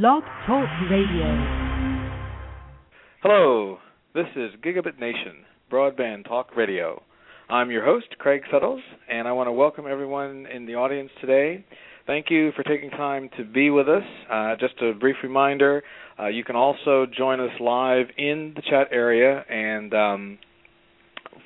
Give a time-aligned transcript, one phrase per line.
[0.00, 1.26] Blog Talk Radio.
[3.22, 3.76] Hello,
[4.14, 7.02] this is Gigabit Nation, Broadband Talk Radio.
[7.50, 11.62] I'm your host, Craig Settles, and I want to welcome everyone in the audience today.
[12.06, 14.02] Thank you for taking time to be with us.
[14.32, 15.82] Uh, just a brief reminder
[16.18, 20.38] uh, you can also join us live in the chat area and um,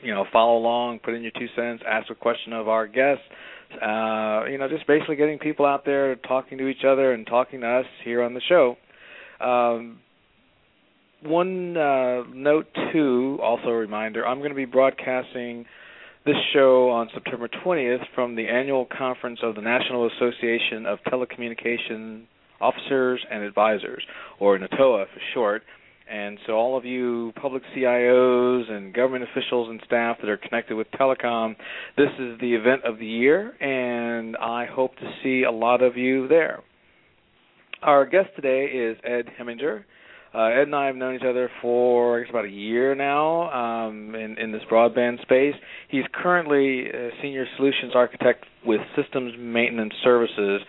[0.05, 3.25] you know follow along, put in your two cents, ask a question of our guests
[3.75, 7.61] uh, you know, just basically getting people out there talking to each other and talking
[7.61, 8.77] to us here on the show.
[9.41, 9.99] Um,
[11.23, 15.65] one uh, note, too, also a reminder I'm going to be broadcasting
[16.25, 22.25] this show on September 20th from the annual conference of the National Association of Telecommunication
[22.61, 24.03] Officers and Advisors,
[24.41, 25.63] or NATOA for short.
[26.11, 30.77] And so, all of you public CIOs and government officials and staff that are connected
[30.77, 31.57] with telecom,
[31.97, 35.97] this is the event of the year, and I hope to see a lot of
[35.97, 36.61] you there.
[37.83, 39.85] Our guest today is Ed Hemminger.
[40.33, 43.51] Uh, Ed and I have known each other for I guess about a year now
[43.51, 45.55] um, in, in this broadband space.
[45.89, 50.61] He's currently a senior solutions architect with Systems Maintenance Services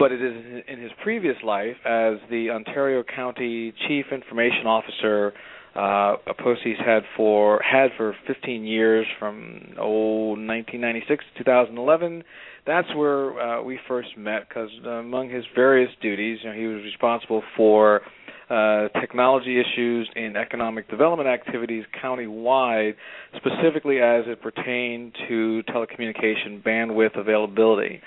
[0.00, 5.34] but it is in his previous life as the Ontario County Chief Information Officer,
[5.76, 12.24] uh, a post he's had for had for 15 years from oh 1996 to 2011.
[12.66, 16.82] That's where uh, we first met because among his various duties, you know, he was
[16.82, 18.00] responsible for
[18.48, 22.94] uh, technology issues and economic development activities countywide,
[23.36, 28.00] specifically as it pertained to telecommunication bandwidth availability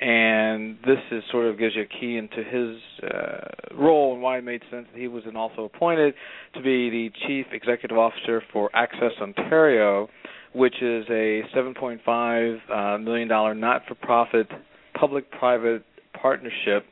[0.00, 4.38] and this is sort of gives you a key into his uh, role and why
[4.38, 6.14] it made sense that he was then also appointed
[6.54, 10.08] to be the chief executive officer for Access Ontario,
[10.54, 14.48] which is a 7.5 uh, million dollar not-for-profit
[14.98, 15.82] public-private
[16.20, 16.84] partnership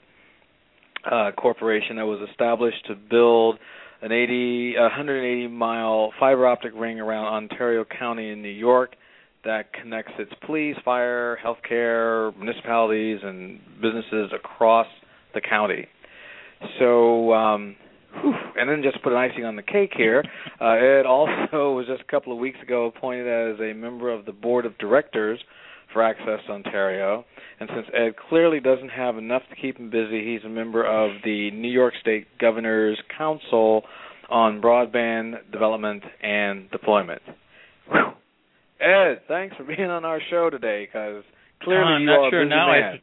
[1.10, 3.58] uh, corporation that was established to build
[4.00, 8.96] an 80 180 mile fiber optic ring around Ontario County in New York
[9.44, 14.86] that connects its police, fire, healthcare, municipalities, and businesses across
[15.34, 15.86] the county.
[16.78, 17.76] So, um,
[18.20, 20.24] whew, and then just put an icing on the cake here,
[20.60, 24.24] uh, Ed also was just a couple of weeks ago appointed as a member of
[24.24, 25.40] the board of directors
[25.92, 27.24] for Access Ontario.
[27.60, 31.22] And since Ed clearly doesn't have enough to keep him busy, he's a member of
[31.24, 33.82] the New York State Governor's Council
[34.28, 37.22] on Broadband Development and Deployment.
[37.90, 38.12] Whew.
[38.84, 41.24] Ed, thanks for being on our show today because
[41.62, 42.70] clearly I'm not sure now.
[42.70, 43.00] man.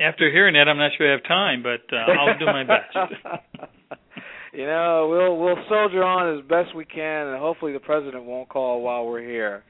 [0.00, 2.96] After hearing that, I'm not sure I have time, but uh, I'll do my best.
[4.52, 8.48] you know, we'll we'll soldier on as best we can, and hopefully the president won't
[8.48, 9.64] call while we're here.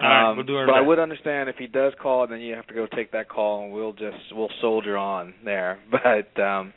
[0.00, 2.40] All right, Um, we'll do our but I would understand if he does call, then
[2.40, 5.78] you have to go take that call, and we'll just we'll soldier on there.
[5.90, 6.72] But um,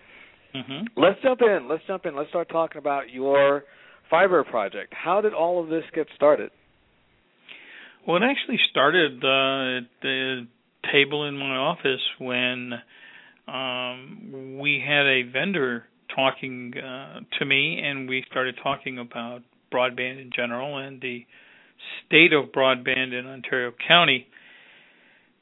[0.54, 1.70] hmm let's jump in.
[1.70, 2.16] Let's jump in.
[2.16, 3.64] Let's start talking about your
[4.10, 4.94] fiber project.
[4.94, 6.52] How did all of this get started?
[8.08, 10.48] Well, it actually started uh, at the
[10.92, 12.74] table in my office when
[13.48, 15.86] um, we had a vendor
[16.16, 19.42] talking uh, to me, and we started talking about
[19.72, 21.26] broadband in general and the
[22.06, 24.28] state of broadband in Ontario County.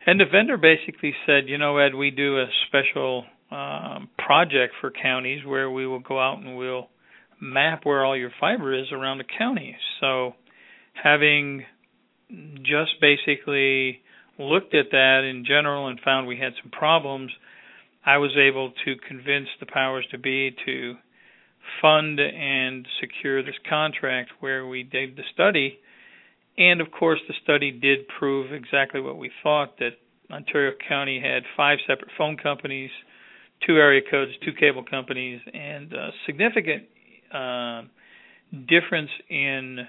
[0.06, 4.92] And the vendor basically said, you know, Ed, we do a special um, project for
[4.92, 6.90] counties where we will go out and we'll
[7.42, 9.78] map where all your fiber is around the county.
[10.02, 10.34] So,
[10.94, 11.66] having
[12.30, 14.02] just basically
[14.38, 17.32] looked at that in general and found we had some problems,
[18.06, 20.96] I was able to convince the powers to be to
[21.82, 25.80] fund and secure this contract where we did the study.
[26.58, 29.92] And of course, the study did prove exactly what we thought that
[30.32, 32.92] Ontario County had five separate phone companies,
[33.66, 36.84] two area codes, two cable companies, and a significant
[37.34, 37.82] uh,
[38.68, 39.80] difference in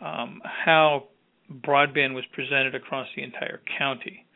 [0.00, 1.04] um, how
[1.52, 4.26] broadband was presented across the entire county.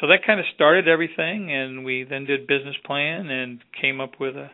[0.00, 4.20] So that kind of started everything, and we then did business plan and came up
[4.20, 4.50] with a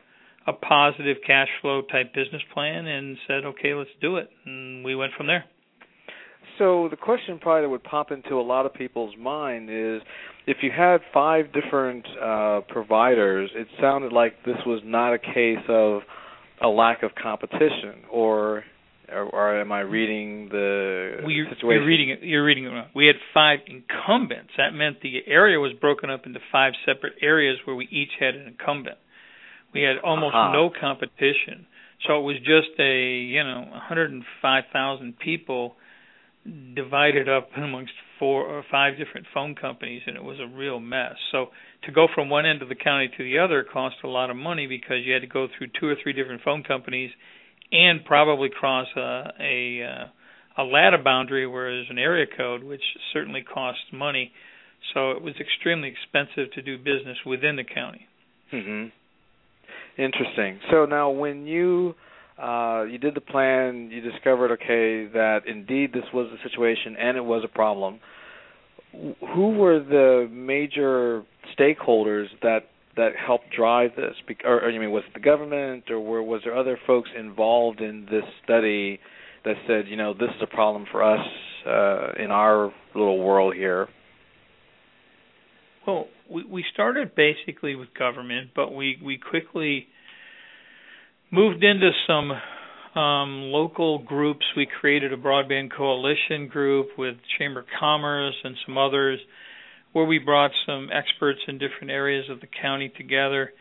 [0.47, 4.95] a positive cash flow type business plan and said, okay, let's do it, and we
[4.95, 5.45] went from there.
[6.59, 10.03] So the question probably that would pop into a lot of people's mind is
[10.47, 15.65] if you had five different uh, providers, it sounded like this was not a case
[15.69, 16.03] of
[16.60, 18.65] a lack of competition or
[19.10, 21.69] or, or am I reading the well, you're, situation?
[21.71, 22.19] you're reading it.
[22.22, 22.89] You're reading it wrong.
[22.95, 24.51] We had five incumbents.
[24.57, 28.34] That meant the area was broken up into five separate areas where we each had
[28.34, 28.99] an incumbent.
[29.75, 30.53] We had almost Uh-huh.
[30.53, 31.66] no competition.
[32.07, 35.77] So it was just a you know 105,000 people
[36.75, 41.15] divided up amongst four or five different phone companies, and it was a real mess.
[41.31, 41.47] So
[41.84, 44.37] to go from one end of the county to the other cost a lot of
[44.37, 47.10] money because you had to go through two or three different phone companies,
[47.72, 52.83] and probably cross a a, uh, a LATA boundary, whereas an area code, which
[53.13, 54.33] certainly costs money.
[54.95, 58.07] So it was extremely expensive to do business within the county.
[58.53, 58.92] Mhm.
[59.97, 60.60] Interesting.
[60.71, 61.95] So now, when you
[62.39, 67.16] uh, you did the plan, you discovered okay that indeed this was a situation and
[67.16, 68.01] it was a problem.
[68.92, 71.22] Who were the major
[71.59, 74.15] stakeholders that that helped drive this?
[74.44, 77.80] Or, or you mean was it the government, or were, was there other folks involved
[77.80, 79.00] in this study
[79.44, 81.27] that said, you know, this is a problem for us
[81.66, 83.89] uh, in our little world here?
[85.86, 89.86] Well, we, we started basically with government, but we we quickly
[91.30, 92.30] moved into some
[93.00, 94.45] um, local groups.
[94.56, 99.18] We created a broadband coalition group with Chamber of Commerce and some others,
[99.92, 103.53] where we brought some experts in different areas of the county together,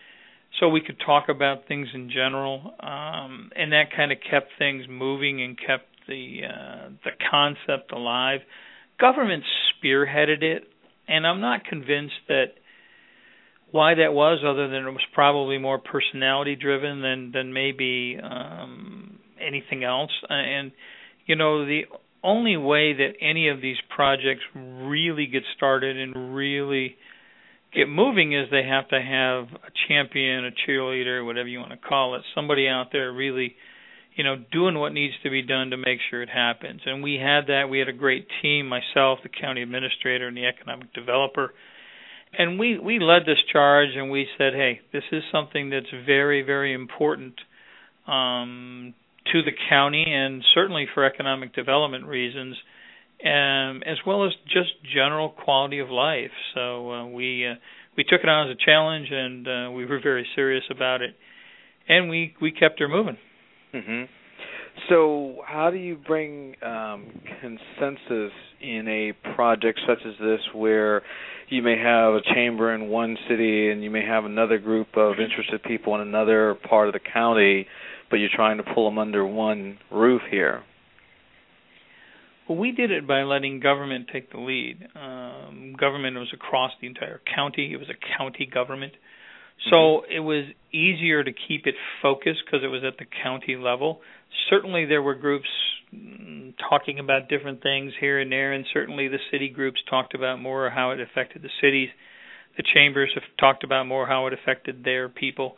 [0.60, 4.86] so we could talk about things in general, um, and that kind of kept things
[4.90, 8.42] moving and kept the uh, the concept alive.
[9.00, 9.44] Government
[9.84, 10.68] spearheaded it
[11.12, 12.54] and I'm not convinced that
[13.72, 19.20] why that was, other than it was probably more personality driven than than maybe um,
[19.40, 20.12] anything else.
[20.30, 20.72] And
[21.26, 21.82] you know, the
[22.24, 26.96] only way that any of these projects really get started and really
[27.74, 31.78] get moving is they have to have a champion, a cheerleader, whatever you want to
[31.78, 33.56] call it, somebody out there really
[34.16, 36.82] you know, doing what needs to be done to make sure it happens.
[36.86, 37.70] And we had that.
[37.70, 41.54] We had a great team, myself, the county administrator, and the economic developer.
[42.38, 46.42] And we we led this charge, and we said, hey, this is something that's very
[46.42, 47.36] very important
[48.08, 48.94] um,
[49.32, 52.56] to the county, and certainly for economic development reasons,
[53.24, 56.32] um, as well as just general quality of life.
[56.54, 57.56] So uh, we uh,
[57.96, 61.16] we took it on as a challenge, and uh, we were very serious about it,
[61.88, 63.18] and we we kept her moving.
[63.74, 64.04] Mm-hmm.
[64.90, 67.08] So, how do you bring um,
[67.42, 68.32] consensus
[68.62, 71.02] in a project such as this, where
[71.50, 75.20] you may have a chamber in one city and you may have another group of
[75.20, 77.68] interested people in another part of the county,
[78.12, 80.64] but you're trying to pull them under one roof here?
[82.48, 84.86] Well, we did it by letting government take the lead.
[84.96, 87.72] Um, government was across the entire county.
[87.74, 88.94] It was a county government.
[89.70, 90.12] So mm-hmm.
[90.12, 94.02] it was easier to keep it focused because it was at the county level.
[94.50, 95.48] Certainly, there were groups
[95.96, 100.42] mm, talking about different things here and there, and certainly the city groups talked about
[100.42, 101.90] more how it affected the cities.
[102.58, 105.56] The chambers have talked about more how it affected their people.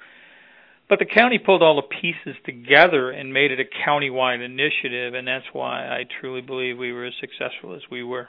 [0.89, 5.27] But the county pulled all the pieces together and made it a countywide initiative, and
[5.27, 8.27] that's why I truly believe we were as successful as we were.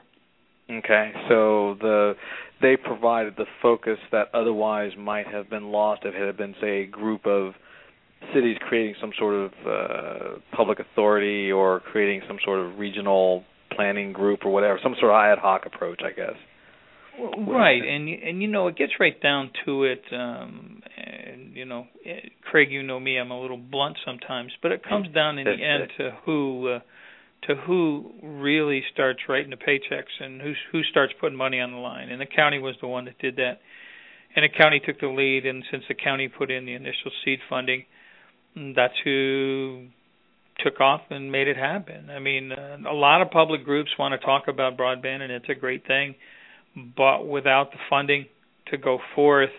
[0.71, 2.15] Okay, so the
[2.63, 6.83] they provided the focus that otherwise might have been lost if it had been, say,
[6.83, 7.53] a group of
[8.33, 14.13] cities creating some sort of uh, public authority or creating some sort of regional planning
[14.13, 16.37] group or whatever, some sort of ad hoc approach, I guess.
[17.19, 20.03] Right, and and you know it gets right down to it.
[20.13, 21.87] Um, and you know,
[22.51, 25.53] Craig, you know me, I'm a little blunt sometimes, but it comes down in the
[25.53, 26.69] end to who.
[26.69, 26.79] Uh,
[27.47, 31.77] to who really starts writing the paychecks and who who starts putting money on the
[31.77, 32.09] line.
[32.09, 33.61] And the county was the one that did that.
[34.35, 35.45] And the county took the lead.
[35.45, 37.85] And since the county put in the initial seed funding,
[38.75, 39.89] that's who
[40.59, 42.11] took off and made it happen.
[42.11, 45.49] I mean, uh, a lot of public groups want to talk about broadband, and it's
[45.49, 46.15] a great thing.
[46.77, 48.27] But without the funding
[48.69, 49.51] to go forth,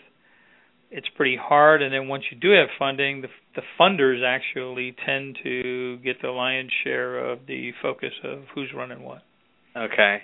[0.91, 1.81] it's pretty hard.
[1.81, 6.29] And then once you do have funding, the, the funders actually tend to get the
[6.29, 9.21] lion's share of the focus of who's running what.
[9.77, 10.19] Okay,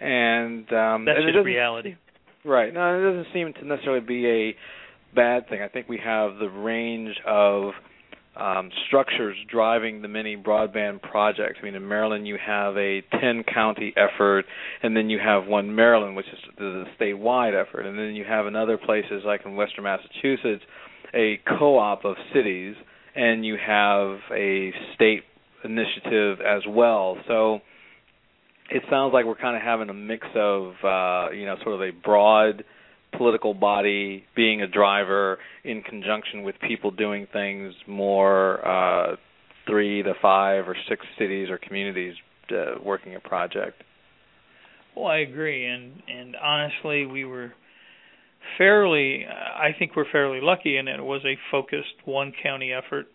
[0.00, 1.96] and um, that's and just reality.
[2.44, 2.72] Right.
[2.72, 4.56] No, it doesn't seem to necessarily be a
[5.14, 5.62] bad thing.
[5.62, 7.72] I think we have the range of
[8.38, 11.58] um, structures driving the many broadband projects.
[11.60, 14.44] I mean, in Maryland, you have a 10 county effort,
[14.82, 18.46] and then you have one Maryland, which is the statewide effort, and then you have
[18.46, 20.62] in other places, like in Western Massachusetts,
[21.14, 22.76] a co op of cities,
[23.16, 25.22] and you have a state
[25.64, 27.16] initiative as well.
[27.26, 27.60] So
[28.70, 31.80] it sounds like we're kind of having a mix of, uh, you know, sort of
[31.80, 32.62] a broad
[33.18, 39.16] political body being a driver in conjunction with people doing things more uh,
[39.66, 42.14] three to five or six cities or communities
[42.50, 43.82] uh, working a project.
[44.96, 47.52] Well, I agree, and and honestly, we were
[48.56, 49.26] fairly.
[49.26, 53.06] I think we're fairly lucky, and it was a focused one county effort.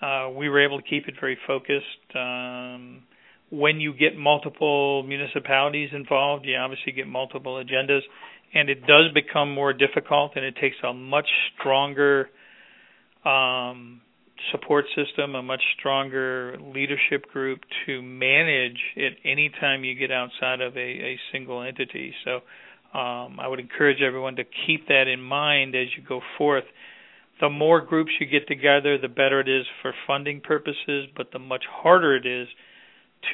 [0.00, 2.16] Uh, we were able to keep it very focused.
[2.16, 3.02] Um,
[3.50, 8.00] when you get multiple municipalities involved, you obviously get multiple agendas,
[8.52, 11.28] and it does become more difficult, and it takes a much
[11.58, 12.28] stronger
[13.24, 14.00] um,
[14.50, 20.76] support system, a much stronger leadership group to manage it anytime you get outside of
[20.76, 22.14] a, a single entity.
[22.24, 22.36] So
[22.98, 26.64] um, I would encourage everyone to keep that in mind as you go forth.
[27.40, 31.38] The more groups you get together, the better it is for funding purposes, but the
[31.38, 32.48] much harder it is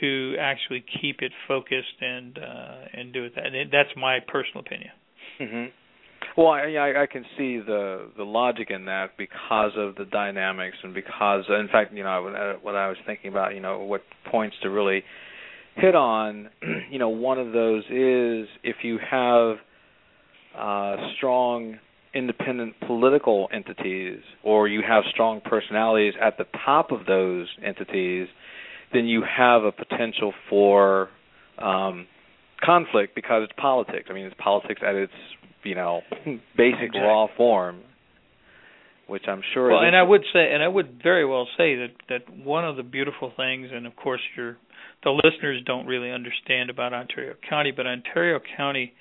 [0.00, 3.35] to actually keep it focused and uh, and do it.
[3.35, 4.90] That and that's my personal opinion.
[5.40, 5.64] Mm-hmm.
[6.36, 10.92] Well, I, I, can see the the logic in that because of the dynamics and
[10.92, 14.68] because, in fact, you know, what I was thinking about, you know, what points to
[14.68, 15.02] really
[15.76, 16.50] hit on,
[16.90, 19.56] you know, one of those is if you have
[20.58, 21.78] uh, strong
[22.14, 28.26] independent political entities or you have strong personalities at the top of those entities,
[28.92, 31.10] then you have a potential for
[31.58, 32.06] um,
[32.62, 34.06] conflict because it's politics.
[34.10, 35.12] I mean, it's politics at its
[35.62, 36.02] you know
[36.56, 37.00] basic exactly.
[37.00, 37.80] raw form,
[39.06, 39.70] which I'm sure.
[39.70, 42.76] Well, and I would say, and I would very well say that that one of
[42.76, 44.56] the beautiful things, and of course, your
[45.04, 48.92] the listeners don't really understand about Ontario County, but Ontario County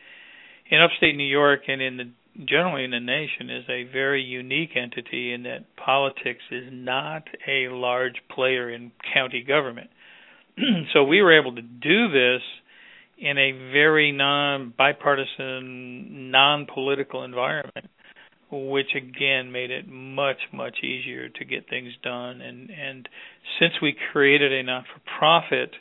[0.69, 2.12] in upstate New York and in the
[2.43, 7.69] generally in the nation is a very unique entity in that politics is not a
[7.69, 9.89] large player in county government.
[10.93, 12.41] so we were able to do this
[13.17, 17.89] in a very non bipartisan, non political environment,
[18.51, 22.41] which again made it much much easier to get things done.
[22.41, 23.10] And and
[23.60, 25.72] since we created a not for profit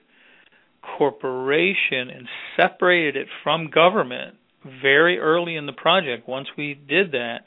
[0.98, 4.36] corporation and separated it from government
[4.82, 7.40] very early in the project, once we did that,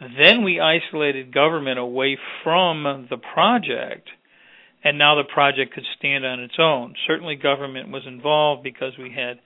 [0.00, 4.08] then we isolated government away from the project
[4.84, 6.94] and now the project could stand on its own.
[7.06, 9.40] Certainly, government was involved because we had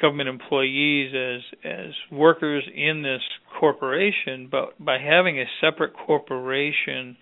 [0.00, 3.22] government employees as as workers in this
[3.58, 7.16] corporation, but by having a separate corporation,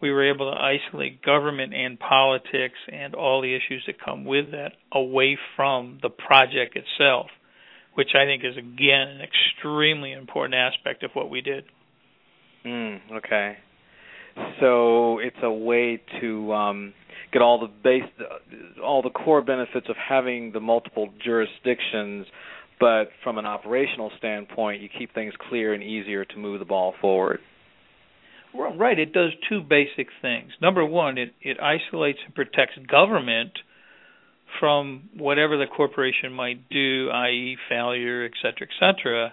[0.00, 4.50] we were able to isolate government and politics and all the issues that come with
[4.52, 7.26] that away from the project itself,
[7.94, 11.64] which I think is again an extremely important aspect of what we did.
[12.64, 13.58] Mm, okay
[14.60, 16.94] so it's a way to um,
[17.32, 18.02] get all the base,
[18.82, 22.26] all the core benefits of having the multiple jurisdictions,
[22.78, 26.94] but from an operational standpoint, you keep things clear and easier to move the ball
[27.00, 27.40] forward.
[28.54, 28.98] Right.
[28.98, 30.50] It does two basic things.
[30.62, 33.52] Number one, it it isolates and protects government
[34.60, 39.32] from whatever the corporation might do, i.e., failure, et cetera, et cetera.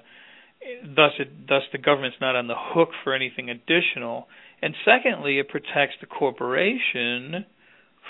[0.84, 4.28] Thus, it, thus the government's not on the hook for anything additional
[4.64, 7.46] and secondly, it protects the corporation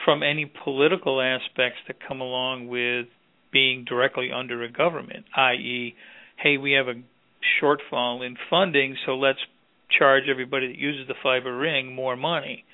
[0.05, 3.07] from any political aspects that come along with
[3.51, 5.95] being directly under a government, i.e.,
[6.37, 7.01] hey, we have a
[7.61, 9.39] shortfall in funding, so let's
[9.97, 12.65] charge everybody that uses the fiber ring more money.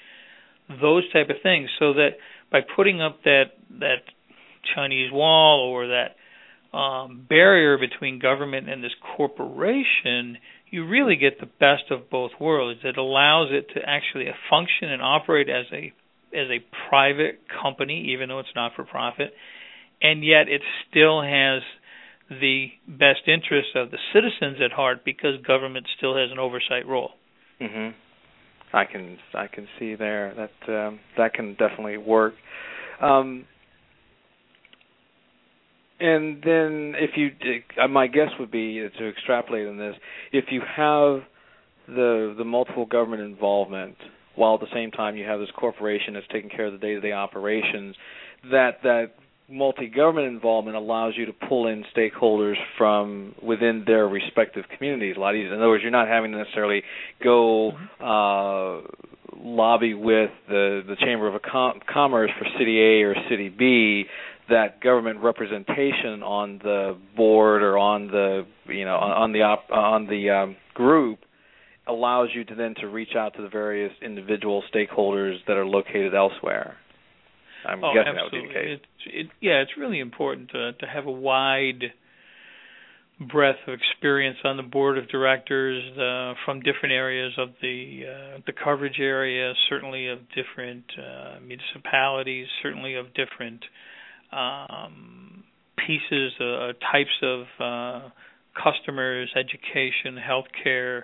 [0.81, 2.11] Those type of things, so that
[2.51, 4.03] by putting up that that
[4.75, 6.15] Chinese wall or that
[6.73, 10.37] um, barrier between government and this corporation,
[10.69, 12.81] you really get the best of both worlds.
[12.83, 15.93] It allows it to actually function and operate as a
[16.31, 19.33] as a private company, even though it's not for profit,
[19.99, 21.63] and yet it still has
[22.29, 27.11] the best interests of the citizens at heart because government still has an oversight role.
[27.59, 27.97] Mm-hmm.
[28.71, 32.35] I can I can see there that um, that can definitely work.
[33.01, 33.45] Um,
[35.99, 37.31] and then if you,
[37.81, 39.95] uh, my guess would be to extrapolate on this,
[40.31, 41.21] if you have
[41.87, 43.95] the the multiple government involvement,
[44.35, 47.11] while at the same time you have this corporation that's taking care of the day-to-day
[47.11, 47.95] operations,
[48.51, 49.15] that that
[49.49, 55.35] multi-government involvement allows you to pull in stakeholders from within their respective communities a lot
[55.35, 55.53] easier.
[55.53, 56.83] In other words, you're not having to necessarily
[57.23, 58.85] go mm-hmm.
[58.85, 58.87] uh,
[59.37, 64.05] lobby with the the Chamber of Commerce for City A or City B
[64.49, 69.69] that government representation on the board or on the you know on, on the op,
[69.71, 71.19] on the um, group
[71.87, 76.13] allows you to then to reach out to the various individual stakeholders that are located
[76.13, 76.77] elsewhere.
[77.65, 78.39] I'm oh, guessing absolutely.
[78.39, 78.79] that would be the case.
[79.05, 81.93] It, it, yeah, it's really important to to have a wide
[83.19, 88.39] breadth of experience on the board of directors uh, from different areas of the uh,
[88.45, 93.65] the coverage area, certainly of different uh, municipalities, certainly of different
[94.31, 95.43] um,
[95.75, 98.09] pieces, uh, types of uh,
[98.61, 101.03] customers, education, healthcare,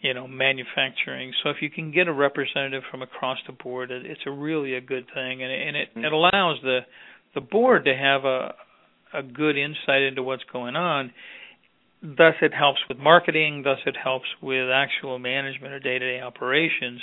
[0.00, 1.32] you know, manufacturing.
[1.42, 4.74] So if you can get a representative from across the board, it, it's a really
[4.74, 6.04] a good thing, and, and it, mm-hmm.
[6.04, 6.80] it allows the
[7.34, 8.54] the board to have a
[9.14, 11.12] a good insight into what's going on.
[12.02, 13.62] Thus, it helps with marketing.
[13.62, 17.00] Thus, it helps with actual management or day-to-day operations,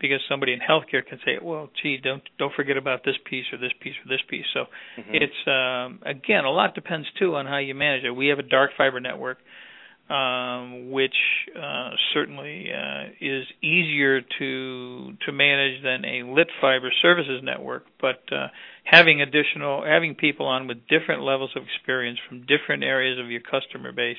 [0.00, 3.58] because somebody in healthcare can say, "Well, gee, don't don't forget about this piece or
[3.58, 4.64] this piece or this piece." So,
[4.98, 5.14] mm-hmm.
[5.14, 8.10] it's um, again a lot depends too on how you manage it.
[8.10, 9.38] We have a dark fiber network
[10.12, 11.14] um, which
[11.56, 17.84] uh, certainly uh, is easier to to manage than a lit fiber services network.
[18.00, 18.48] But uh,
[18.84, 23.40] having additional having people on with different levels of experience from different areas of your
[23.40, 24.18] customer base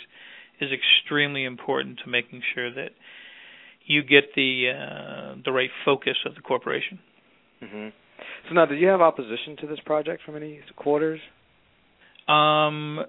[0.59, 2.91] is extremely important to making sure that
[3.85, 6.99] you get the uh, the right focus of the corporation.
[7.61, 7.89] Mm-hmm.
[8.49, 11.19] So now, did you have opposition to this project from any quarters?
[12.27, 12.99] Um,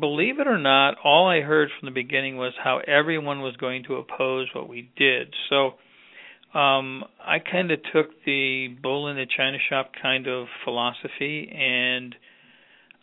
[0.00, 3.84] believe it or not, all I heard from the beginning was how everyone was going
[3.84, 5.34] to oppose what we did.
[5.48, 5.74] So
[6.58, 12.14] um, I kind of took the bull in the china shop kind of philosophy, and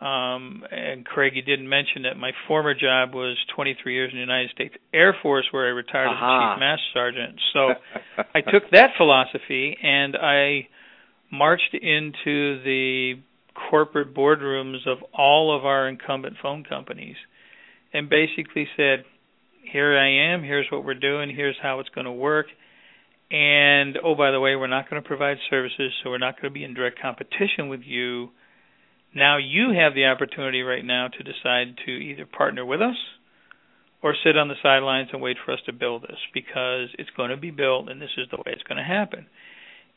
[0.01, 4.21] um, and Craig, you didn't mention that my former job was 23 years in the
[4.21, 6.25] United States Air Force, where I retired uh-huh.
[6.25, 7.41] as a chief master sergeant.
[7.53, 10.67] So I took that philosophy and I
[11.31, 13.13] marched into the
[13.69, 17.15] corporate boardrooms of all of our incumbent phone companies
[17.93, 19.05] and basically said,
[19.71, 22.47] Here I am, here's what we're doing, here's how it's going to work.
[23.31, 26.53] And oh, by the way, we're not going to provide services, so we're not going
[26.53, 28.29] to be in direct competition with you.
[29.15, 32.97] Now you have the opportunity right now to decide to either partner with us
[34.03, 37.31] or sit on the sidelines and wait for us to build this because it's going
[37.31, 39.25] to be built and this is the way it's going to happen.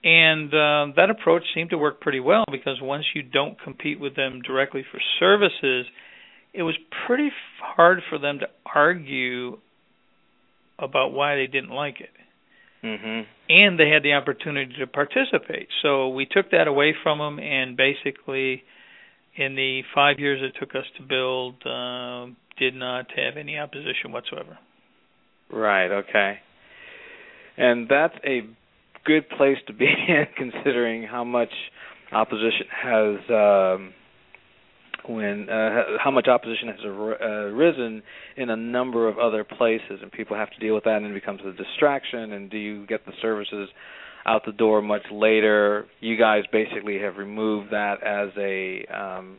[0.05, 4.15] And uh, that approach seemed to work pretty well because once you don't compete with
[4.15, 5.87] them directly for services,
[6.55, 6.77] it was
[7.07, 9.59] pretty hard for them to argue
[10.79, 12.11] about why they didn't like it.
[12.85, 13.23] Mm-hmm.
[13.49, 15.69] And they had the opportunity to participate.
[15.83, 18.63] So we took that away from them, and basically,
[19.35, 22.27] in the five years it took us to build, uh,
[22.57, 24.59] did not have any opposition whatsoever.
[25.51, 25.91] Right.
[25.91, 26.39] Okay.
[27.57, 28.43] And that's a
[29.05, 31.53] good place to be in, considering how much
[32.13, 33.95] opposition has um,
[35.09, 37.93] when uh, how much opposition has ar- uh,
[38.37, 41.15] in a number of other places, and people have to deal with that, and it
[41.15, 42.33] becomes a distraction.
[42.33, 43.69] And do you get the services
[44.27, 45.87] out the door much later?
[46.01, 49.39] You guys basically have removed that as a um,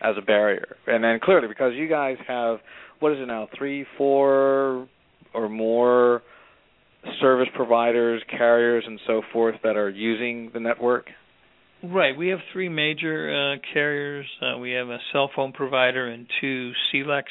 [0.00, 2.58] as a barrier, and then clearly because you guys have
[2.98, 4.86] what is it now, three, four,
[5.34, 6.22] or more
[7.20, 11.06] service providers, carriers, and so forth that are using the network?
[11.82, 12.16] Right.
[12.16, 14.26] We have three major uh, carriers.
[14.40, 17.24] Uh, we have a cell phone provider and two CLECs.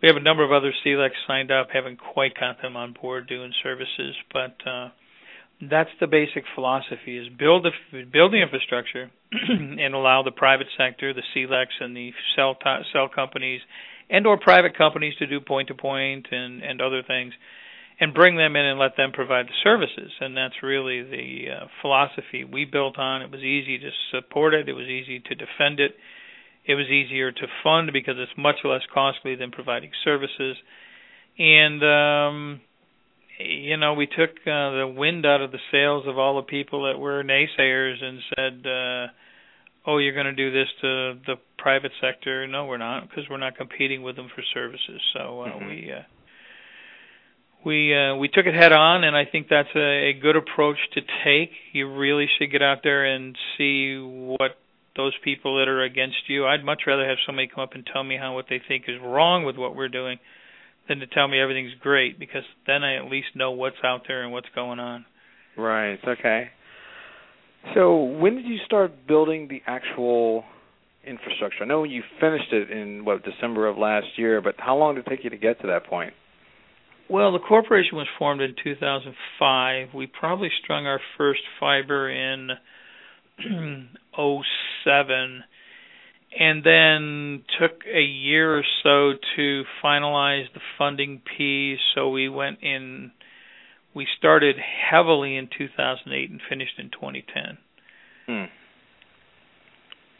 [0.00, 1.68] We have a number of other CLECs signed up.
[1.72, 4.90] Haven't quite got them on board doing services, but uh,
[5.60, 11.12] that's the basic philosophy: is build the build the infrastructure and allow the private sector,
[11.12, 13.60] the CLECs, and the cell t- cell companies,
[14.08, 17.32] and or private companies to do point to point and and other things
[18.00, 20.12] and bring them in and let them provide the services.
[20.20, 23.22] And that's really the uh, philosophy we built on.
[23.22, 24.68] It was easy to support it.
[24.68, 25.94] It was easy to defend it.
[26.66, 30.56] It was easier to fund because it's much less costly than providing services.
[31.38, 32.60] And um,
[33.38, 36.84] you know, we took uh, the wind out of the sails of all the people
[36.86, 39.12] that were naysayers and said, uh,
[39.86, 43.38] "Oh, you're going to do this to the private sector." No, we're not, because we're
[43.38, 45.00] not competing with them for services.
[45.12, 45.68] So uh, mm-hmm.
[45.68, 46.02] we uh,
[47.64, 50.78] we uh, we took it head on, and I think that's a, a good approach
[50.94, 51.50] to take.
[51.72, 54.52] You really should get out there and see what
[54.96, 56.46] those people that are against you.
[56.46, 59.00] I'd much rather have somebody come up and tell me how what they think is
[59.02, 60.18] wrong with what we're doing
[60.88, 64.22] than to tell me everything's great because then I at least know what's out there
[64.22, 65.04] and what's going on.
[65.56, 65.98] Right.
[66.06, 66.48] Okay.
[67.74, 70.44] So when did you start building the actual
[71.06, 71.62] infrastructure?
[71.62, 75.06] I know you finished it in what December of last year, but how long did
[75.06, 76.12] it take you to get to that point?
[77.08, 79.88] Well, the corporation was formed in 2005.
[79.94, 82.50] We probably strung our first fiber in
[83.38, 85.44] 07
[86.38, 91.78] and then took a year or so to finalize the funding piece.
[91.94, 93.12] So we went in,
[93.94, 97.58] we started heavily in 2008 and finished in 2010.
[98.26, 98.44] Hmm.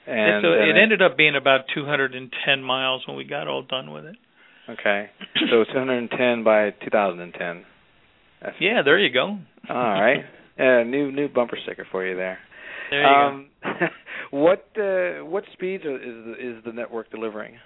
[0.07, 4.05] And so it ended up being about 210 miles when we got all done with
[4.05, 4.17] it.
[4.69, 5.11] Okay.
[5.51, 7.65] So 210 by 2010.
[8.43, 9.39] That's yeah, there you go.
[9.69, 10.25] all right.
[10.59, 12.39] Yeah, new new bumper sticker for you there.
[12.91, 13.71] There you um, go.
[14.31, 17.57] what uh, what speeds is the, is the network delivering?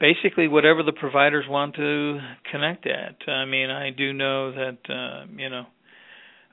[0.00, 2.18] Basically, whatever the providers want to
[2.50, 3.16] connect at.
[3.28, 5.66] I mean, I do know that uh, you know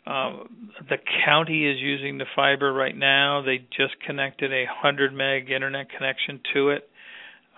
[0.08, 0.44] Uh,
[0.88, 3.42] the county is using the fiber right now.
[3.42, 6.88] They just connected a 100 meg internet connection to it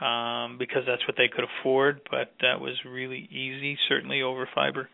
[0.01, 4.89] um, because that's what they could afford, but that was really easy, certainly over fiber.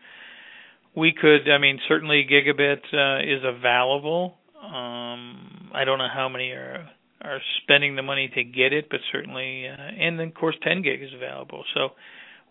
[0.96, 4.36] We could, I mean, certainly gigabit uh, is available.
[4.62, 6.88] Um, I don't know how many are
[7.20, 10.82] are spending the money to get it, but certainly, uh, and then of course 10
[10.82, 11.64] gig is available.
[11.72, 11.90] So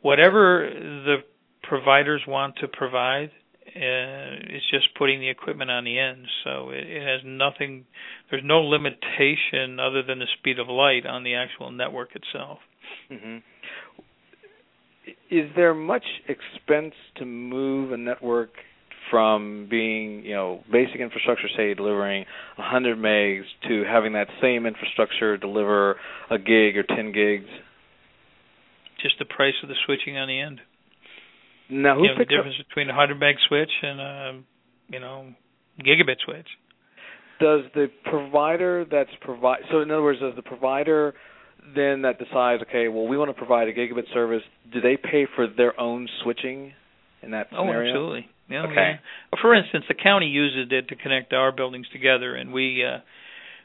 [0.01, 1.17] whatever the
[1.61, 3.29] providers want to provide,
[3.75, 6.25] it's just putting the equipment on the end.
[6.43, 7.85] So it, it has nothing.
[8.29, 12.59] There's no limitation other than the speed of light on the actual network itself.
[13.11, 13.37] Mm-hmm.
[15.29, 18.51] Is there much expense to move a network
[19.09, 25.37] from being, you know, basic infrastructure, say delivering 100 megs, to having that same infrastructure
[25.37, 25.97] deliver
[26.29, 27.49] a gig or 10 gigs?
[29.01, 30.61] Just the price of the switching on the end.
[31.73, 32.67] Now, who you know, the difference up?
[32.67, 34.41] between a 100 meg switch and a,
[34.89, 35.33] you know,
[35.79, 36.47] gigabit switch?
[37.39, 41.13] Does the provider that's provide so in other words, does the provider
[41.75, 45.25] then that decides, okay, well, we want to provide a gigabit service, do they pay
[45.35, 46.73] for their own switching
[47.21, 47.73] in that scenario?
[47.73, 48.29] Oh, absolutely.
[48.49, 48.73] Yeah, Okay.
[48.75, 48.97] yeah.
[49.31, 52.99] Well, for instance, the county uses it to connect our buildings together, and we uh,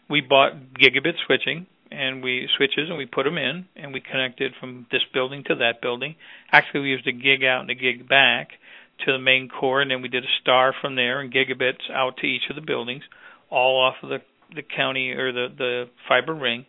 [0.09, 4.53] we bought gigabit switching and we switches and we put them in and we connected
[4.61, 6.17] from this building to that building.
[6.53, 8.51] Actually, we used a gig out and a gig back
[9.05, 12.17] to the main core, and then we did a star from there and gigabits out
[12.19, 13.03] to each of the buildings,
[13.51, 14.19] all off of the
[14.55, 16.67] the county or the the fiber ring.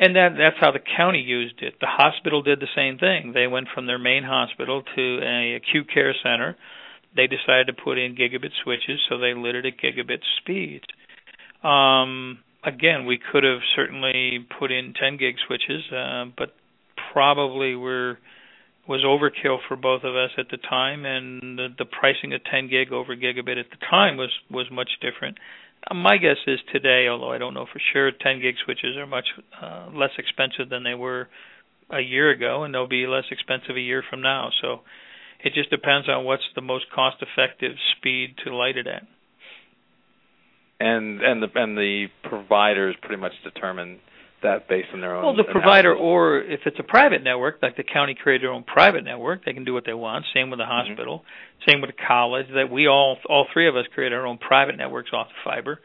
[0.00, 1.74] And that that's how the county used it.
[1.80, 3.32] The hospital did the same thing.
[3.32, 6.56] They went from their main hospital to a acute care center.
[7.16, 10.84] They decided to put in gigabit switches, so they lit it at gigabit speeds.
[11.64, 16.54] Um, again, we could have certainly put in 10 gig switches, uh, but
[17.12, 18.18] probably were
[18.86, 22.68] was overkill for both of us at the time, and the, the pricing of 10
[22.68, 25.36] gig over gigabit at the time was was much different.
[25.88, 29.06] Uh, my guess is today, although I don't know for sure, 10 gig switches are
[29.06, 29.26] much
[29.60, 31.28] uh, less expensive than they were
[31.90, 34.50] a year ago, and they'll be less expensive a year from now.
[34.62, 34.80] So
[35.44, 39.02] it just depends on what's the most cost effective speed to light it at.
[40.80, 43.98] And and the and the providers pretty much determine
[44.42, 45.24] that based on their own.
[45.24, 46.04] Well, the provider, analysis.
[46.04, 49.52] or if it's a private network, like the county created their own private network, they
[49.52, 50.24] can do what they want.
[50.32, 50.88] Same with the Mm-hmm.
[50.88, 51.24] hospital,
[51.68, 52.46] same with the college.
[52.54, 55.80] That we all, all three of us, create our own private networks off the fiber.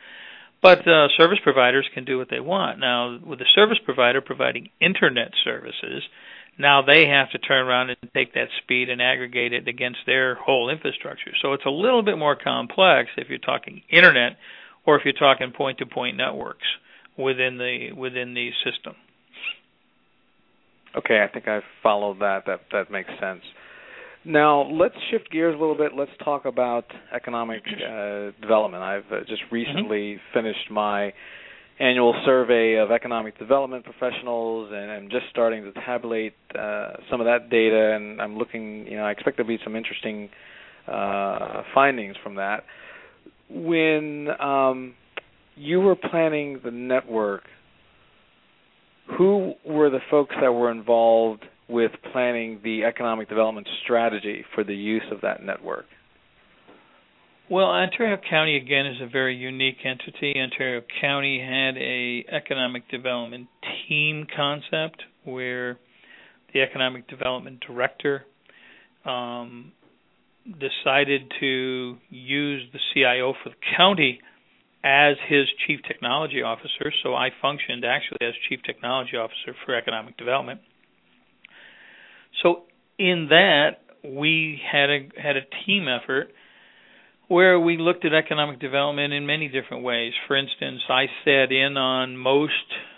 [0.61, 2.79] But uh, service providers can do what they want.
[2.79, 6.03] Now, with the service provider providing internet services,
[6.57, 10.35] now they have to turn around and take that speed and aggregate it against their
[10.35, 11.31] whole infrastructure.
[11.41, 14.37] So it's a little bit more complex if you're talking internet
[14.85, 16.65] or if you're talking point-to-point networks
[17.17, 18.95] within the within the system.
[20.95, 22.43] Okay, I think I followed that.
[22.45, 23.41] That that makes sense.
[24.25, 25.91] Now let's shift gears a little bit.
[25.95, 28.83] Let's talk about economic uh, development.
[28.83, 31.13] I've uh, just recently finished my
[31.79, 37.25] annual survey of economic development professionals, and I'm just starting to tabulate uh, some of
[37.25, 37.95] that data.
[37.95, 40.29] And I'm looking, you know, I expect there'll be some interesting
[40.87, 42.63] uh, findings from that.
[43.49, 44.95] When um,
[45.55, 47.43] you were planning the network,
[49.17, 54.75] who were the folks that were involved with planning the economic development strategy for the
[54.75, 55.85] use of that network?
[57.49, 60.33] Well, Ontario County again is a very unique entity.
[60.39, 63.47] Ontario County had a economic development
[63.87, 65.77] team concept where
[66.53, 68.25] the economic development director
[69.05, 69.73] um,
[70.45, 74.19] decided to use the CIO for the county
[74.83, 76.91] as his chief technology officer.
[77.03, 80.59] So I functioned actually as chief technology officer for economic development.
[82.41, 82.63] So
[82.99, 86.31] in that we had a had a team effort
[87.29, 90.11] where we looked at economic development in many different ways.
[90.27, 92.51] For instance, I sat in on most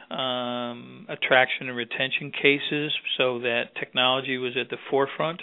[0.10, 5.42] um, attraction and retention cases so that technology was at the forefront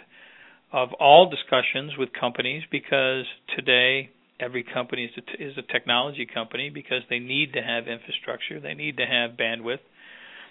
[0.72, 3.24] of all discussions with companies because
[3.56, 8.58] today every company is a, is a technology company because they need to have infrastructure,
[8.60, 9.80] they need to have bandwidth.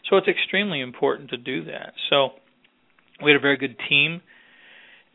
[0.10, 1.94] So it's extremely important to do that.
[2.10, 2.30] So
[3.24, 4.22] we had a very good team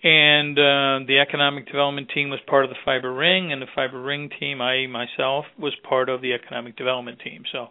[0.03, 4.01] and uh, the economic development team was part of the fiber ring and the fiber
[4.01, 7.69] ring team i myself was part of the economic development team so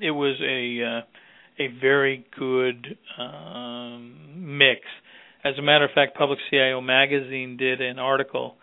[0.00, 1.00] it was a uh,
[1.62, 3.69] a very good as
[5.60, 8.56] a matter of fact public cio magazine did an article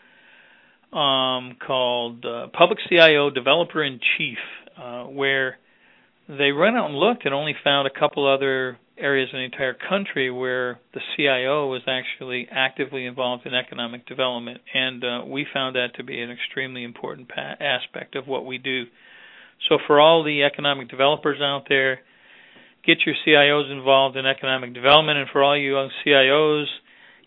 [0.91, 4.37] um, called uh, public cio developer in chief
[4.81, 5.57] uh, where
[6.27, 9.75] they went out and looked and only found a couple other areas in the entire
[9.75, 15.75] country where the CIO was actually actively involved in economic development, and uh, we found
[15.75, 18.85] that to be an extremely important pa- aspect of what we do.
[19.69, 21.99] So, for all the economic developers out there,
[22.85, 25.73] get your CIOs involved in economic development, and for all you
[26.05, 26.65] CIOs,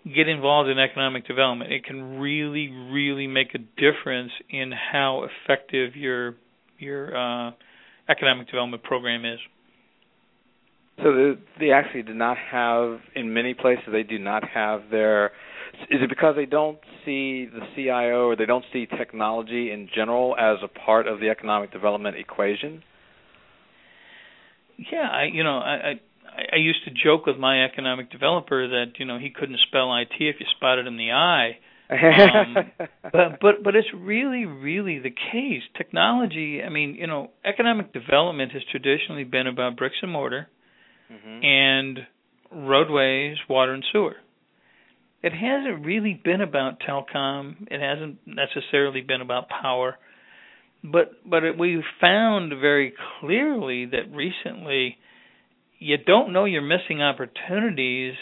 [0.05, 1.73] get involved in economic development.
[1.73, 6.35] It can really, really make a difference in how effective your
[6.79, 7.53] your uh,
[8.09, 9.39] economic development program is.
[11.03, 15.33] So they actually do not have in many places they do not have their
[15.89, 20.37] is it because they don't see the CIO or they don't see technology in general
[20.39, 22.83] as a part of the economic development equation?
[24.77, 26.01] Yeah, I you know, I I
[26.53, 30.13] I used to joke with my economic developer that, you know, he couldn't spell IT
[30.19, 31.59] if you spotted him in the eye.
[31.91, 32.71] um,
[33.13, 35.63] but but but it's really really the case.
[35.77, 40.49] Technology, I mean, you know, economic development has traditionally been about bricks and mortar
[41.11, 41.45] mm-hmm.
[41.45, 41.99] and
[42.53, 44.15] roadways, water and sewer.
[45.23, 47.67] It hasn't really been about telecom.
[47.71, 49.99] It hasn't necessarily been about power.
[50.83, 54.97] But but it, we found very clearly that recently
[55.81, 58.15] you don't know you're missing opportunities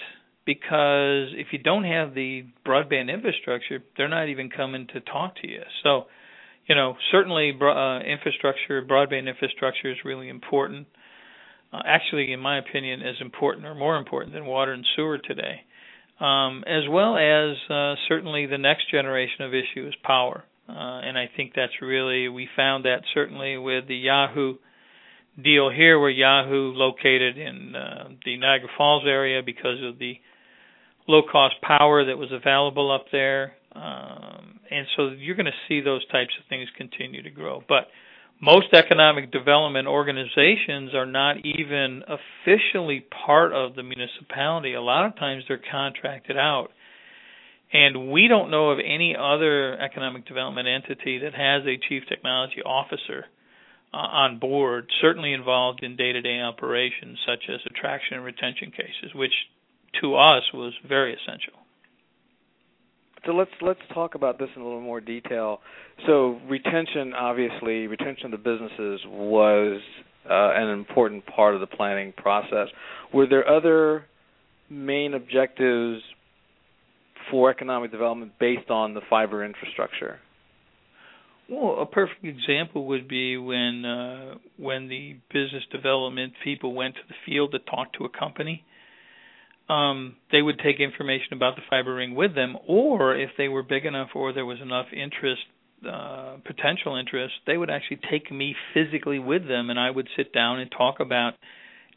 [0.46, 5.46] because if you don't have the broadband infrastructure, they're not even coming to talk to
[5.46, 5.60] you.
[5.82, 6.04] So,
[6.66, 10.86] you know, certainly uh, infrastructure, broadband infrastructure is really important
[11.72, 15.62] uh, actually, in my opinion, as important or more important than water and sewer today,
[16.20, 20.44] um, as well as uh, certainly the next generation of issue is power.
[20.68, 24.56] Uh, and I think that's really, we found that certainly with the Yahoo
[25.42, 30.14] deal here, where Yahoo located in uh, the Niagara Falls area because of the
[31.06, 33.54] low cost power that was available up there.
[33.74, 37.62] Um, and so you're going to see those types of things continue to grow.
[37.68, 37.88] But
[38.40, 44.74] most economic development organizations are not even officially part of the municipality.
[44.74, 46.68] A lot of times they're contracted out.
[47.72, 52.62] And we don't know of any other economic development entity that has a chief technology
[52.64, 53.26] officer
[53.92, 59.14] on board, certainly involved in day to day operations such as attraction and retention cases,
[59.14, 59.32] which
[60.00, 61.54] to us was very essential.
[63.26, 65.60] So let's let's talk about this in a little more detail.
[66.06, 69.80] So retention, obviously, retention of the businesses was
[70.28, 72.68] uh, an important part of the planning process.
[73.12, 74.04] Were there other
[74.70, 76.02] main objectives
[77.30, 80.20] for economic development based on the fiber infrastructure?
[81.48, 87.00] Well, a perfect example would be when uh, when the business development people went to
[87.08, 88.64] the field to talk to a company.
[89.68, 93.62] Um, they would take information about the fiber ring with them, or if they were
[93.62, 95.42] big enough or there was enough interest,
[95.86, 100.32] uh, potential interest, they would actually take me physically with them, and I would sit
[100.32, 101.34] down and talk about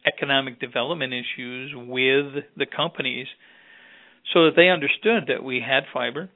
[0.06, 3.28] economic development issues with the companies,
[4.34, 6.30] so that they understood that we had fiber,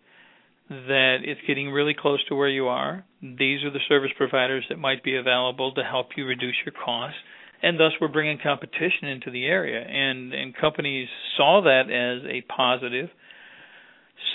[0.70, 3.06] that it's getting really close to where you are.
[3.22, 7.18] These are the service providers that might be available to help you reduce your costs.
[7.62, 9.80] And thus we're bringing competition into the area.
[9.80, 13.10] And and companies saw that as a positive.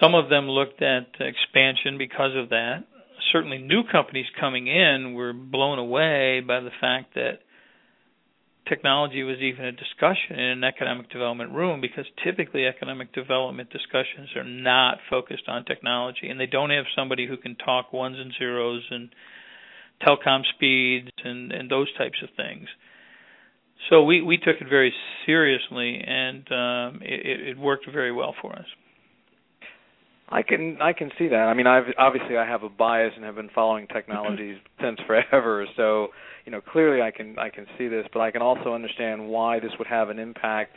[0.01, 2.85] Some of them looked at expansion because of that.
[3.33, 7.41] Certainly new companies coming in were blown away by the fact that
[8.69, 14.29] technology was even a discussion in an economic development room because typically economic development discussions
[14.37, 18.33] are not focused on technology and they don't have somebody who can talk ones and
[18.39, 19.11] zeros and
[20.03, 22.69] telecom speeds and and those types of things
[23.89, 24.93] so we we took it very
[25.25, 28.67] seriously, and um, it, it worked very well for us.
[30.31, 31.35] I can I can see that.
[31.35, 35.67] I mean, I've obviously I have a bias and have been following technologies since forever.
[35.77, 36.09] So
[36.47, 39.59] you know, clearly I can I can see this, but I can also understand why
[39.59, 40.77] this would have an impact,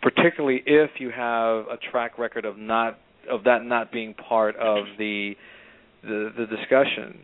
[0.00, 4.84] particularly if you have a track record of not of that not being part of
[4.98, 5.34] the
[6.02, 7.18] the, the discussion,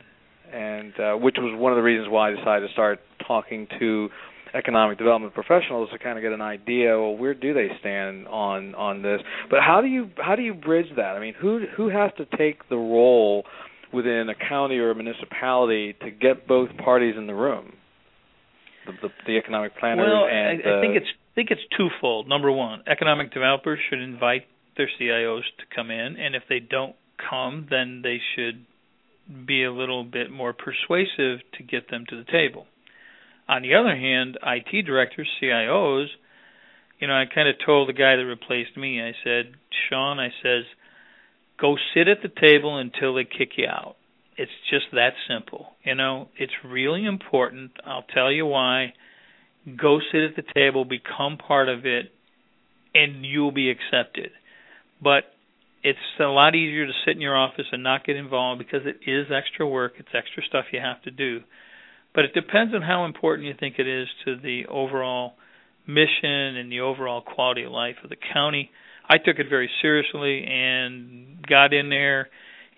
[0.52, 4.08] and uh, which was one of the reasons why I decided to start talking to
[4.54, 8.74] economic development professionals to kind of get an idea well where do they stand on
[8.74, 11.88] on this but how do you how do you bridge that i mean who who
[11.88, 13.44] has to take the role
[13.92, 17.72] within a county or a municipality to get both parties in the room
[18.86, 22.28] the the, the economic planners well, and I, I think it's I think it's twofold.
[22.28, 26.96] Number one, economic developers should invite their CIOs to come in, and if they don't
[27.30, 28.66] come, then they should
[29.46, 32.66] be a little bit more persuasive to get them to the table.
[33.50, 36.06] On the other hand, IT directors, CIOs,
[37.00, 39.54] you know, I kind of told the guy that replaced me, I said,
[39.88, 40.62] Sean, I says,
[41.60, 43.96] go sit at the table until they kick you out.
[44.36, 45.70] It's just that simple.
[45.84, 47.72] You know, it's really important.
[47.84, 48.94] I'll tell you why.
[49.76, 52.12] go sit at the table, become part of it,
[52.94, 54.30] and you'll be accepted.
[55.02, 55.24] But
[55.82, 59.10] it's a lot easier to sit in your office and not get involved because it
[59.10, 61.40] is extra work, it's extra stuff you have to do.
[62.14, 65.34] But it depends on how important you think it is to the overall
[65.86, 68.70] mission and the overall quality of life of the county.
[69.08, 72.28] I took it very seriously and got in there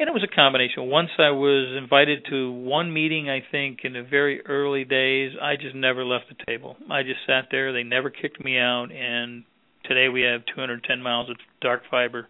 [0.03, 0.91] and it was a combination.
[0.91, 5.55] Once I was invited to one meeting, I think in the very early days, I
[5.55, 6.77] just never left the table.
[6.91, 7.73] I just sat there.
[7.73, 9.45] They never kicked me out, and
[9.85, 12.27] today we have 210 miles of dark fiber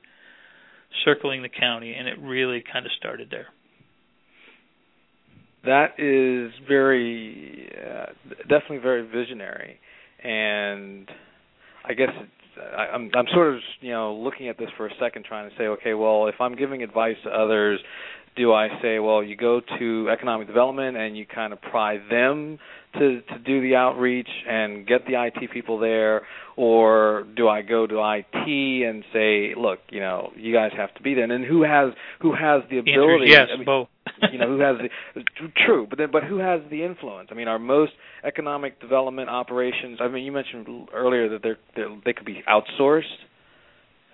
[1.04, 3.46] circling the county, and it really kind of started there.
[5.64, 8.06] That is very, uh,
[8.48, 9.78] definitely very visionary,
[10.24, 11.08] and
[11.84, 14.90] I guess it's I, I'm I'm sort of you know looking at this for a
[15.00, 17.80] second, trying to say, okay, well, if I'm giving advice to others,
[18.36, 22.58] do I say, well, you go to economic development and you kind of pry them
[22.94, 26.22] to to do the outreach and get the IT people there,
[26.56, 31.02] or do I go to IT and say, look, you know, you guys have to
[31.02, 33.26] be there, and who has who has the ability?
[33.28, 33.88] Yes, I mean, both.
[34.32, 34.76] You know, who has
[35.14, 35.22] the
[35.66, 37.28] true, but then but who has the influence?
[37.30, 37.92] I mean, are most
[38.24, 39.98] economic development operations?
[40.00, 43.02] I mean, you mentioned earlier that they're, they're they could be outsourced.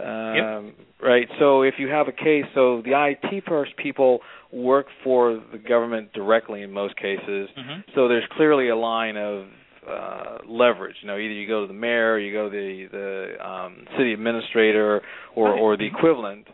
[0.01, 0.75] Um, yep.
[1.03, 1.29] Right.
[1.39, 4.21] So if you have a case, so the IT first people
[4.53, 7.49] work for the government directly in most cases.
[7.59, 7.91] Mm-hmm.
[7.95, 9.47] So there's clearly a line of
[9.89, 10.97] uh, leverage.
[11.03, 13.87] You know, either you go to the mayor, or you go to the the um,
[13.97, 15.01] city administrator,
[15.35, 16.47] or or the equivalent.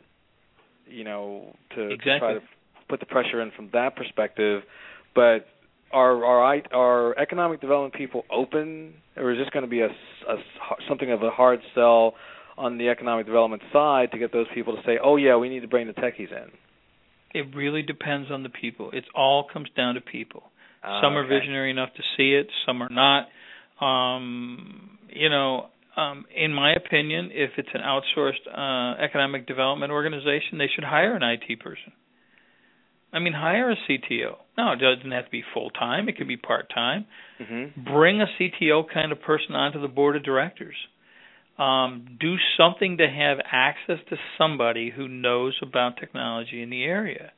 [0.86, 2.12] You know, to, exactly.
[2.12, 2.40] to try to
[2.88, 4.62] put the pressure in from that perspective.
[5.14, 5.46] But
[5.92, 10.36] are are are economic development people open, or is this going to be a, a
[10.88, 12.14] something of a hard sell?
[12.56, 15.60] on the economic development side to get those people to say, "Oh yeah, we need
[15.60, 16.50] to bring the techies in"?
[17.32, 18.90] It really depends on the people.
[18.92, 20.44] It all comes down to people.
[20.82, 23.28] Uh, some are visionary enough to see it, some are not.
[23.84, 25.66] Um, you know,
[25.96, 31.16] um, in my opinion, if it's an outsourced uh, economic development organization, they should hire
[31.16, 31.92] an IT person.
[33.14, 34.36] I mean, hire a CTO.
[34.58, 36.08] No, it doesn't have to be full time.
[36.08, 37.06] It could be part time.
[37.40, 37.84] Mm-hmm.
[37.84, 40.76] Bring a CTO kind of person onto the board of directors
[41.58, 47.32] um, do something to have access to somebody who knows about technology in the area.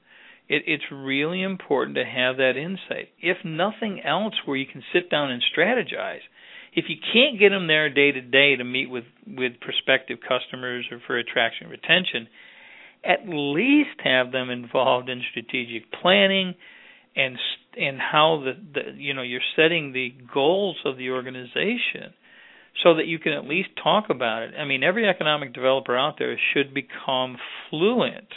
[0.49, 3.09] It, it's really important to have that insight.
[3.21, 6.25] If nothing else, where you can sit down and strategize.
[6.73, 10.87] If you can't get them there day to day to meet with with prospective customers
[10.91, 12.29] or for attraction retention,
[13.07, 16.55] at least have them involved in strategic planning
[17.14, 17.38] and
[17.79, 22.12] and how the, the you know you're setting the goals of the organization
[22.83, 24.55] so that you can at least talk about it.
[24.59, 27.38] I mean, every economic developer out there should become
[27.71, 28.29] fluent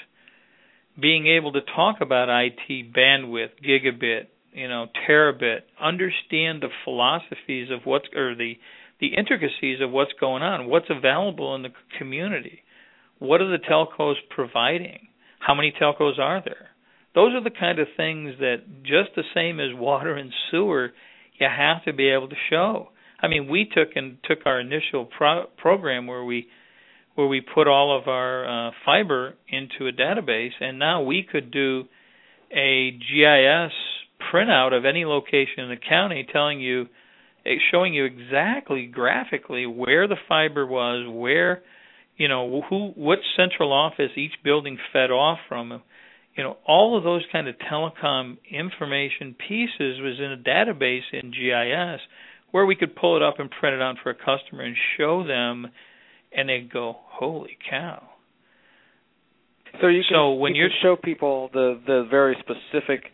[1.00, 7.82] being able to talk about IT bandwidth, gigabit, you know, terabit, understand the philosophies of
[7.86, 8.54] what's or the
[9.00, 12.64] the intricacies of what's going on, what's available in the community.
[13.20, 15.08] What are the telcos providing?
[15.40, 16.70] How many telcos are there?
[17.16, 20.92] Those are the kind of things that just the same as water and sewer,
[21.40, 22.90] you have to be able to show.
[23.22, 26.48] I mean, we took and took our initial pro- program where we
[27.16, 31.52] where we put all of our uh, fiber into a database, and now we could
[31.52, 31.84] do
[32.50, 33.74] a GIS
[34.32, 36.88] printout of any location in the county, telling you,
[37.46, 41.62] eh, showing you exactly graphically where the fiber was, where,
[42.20, 45.82] you know, who, what central office each building fed off from.
[46.36, 51.32] You know, all of those kind of telecom information pieces was in a database in
[51.32, 52.00] GIS
[52.52, 55.26] where we could pull it up and print it out for a customer and show
[55.26, 55.68] them,
[56.32, 58.04] and they'd go, "Holy cow!"
[59.82, 63.06] So you can, so when you you show people the the very specific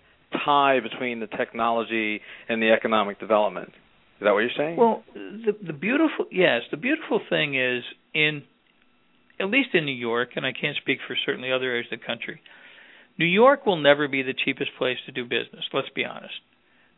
[0.44, 3.70] tie between the technology and the economic development.
[3.70, 4.78] Is that what you're saying?
[4.78, 8.44] Well, the the beautiful yes, the beautiful thing is in
[9.40, 12.06] at least in New York, and I can't speak for certainly other areas of the
[12.06, 12.42] country.
[13.18, 15.64] New York will never be the cheapest place to do business.
[15.74, 16.36] Let's be honest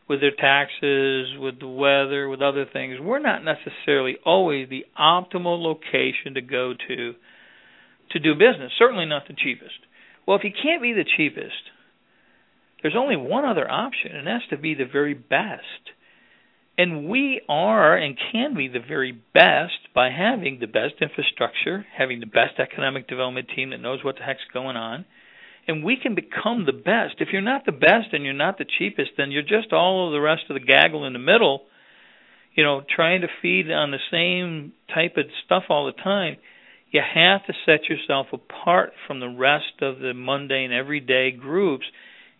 [0.08, 5.62] with their taxes, with the weather, with other things, we're not necessarily always the optimal
[5.62, 7.14] location to go to
[8.10, 8.72] to do business.
[8.78, 9.76] Certainly not the cheapest.
[10.26, 11.52] Well, if you can't be the cheapest,
[12.80, 15.92] there's only one other option, and that's to be the very best.
[16.78, 22.20] And we are and can be the very best by having the best infrastructure, having
[22.20, 25.04] the best economic development team that knows what the heck's going on,
[25.66, 27.16] and we can become the best.
[27.18, 30.12] If you're not the best and you're not the cheapest, then you're just all of
[30.12, 31.62] the rest of the gaggle in the middle,
[32.54, 36.36] you know, trying to feed on the same type of stuff all the time.
[36.90, 41.84] You have to set yourself apart from the rest of the mundane everyday groups.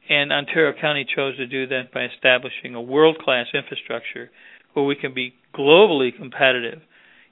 [0.08, 4.30] And Ontario County chose to do that by establishing a world class infrastructure
[4.72, 6.80] where we can be globally competitive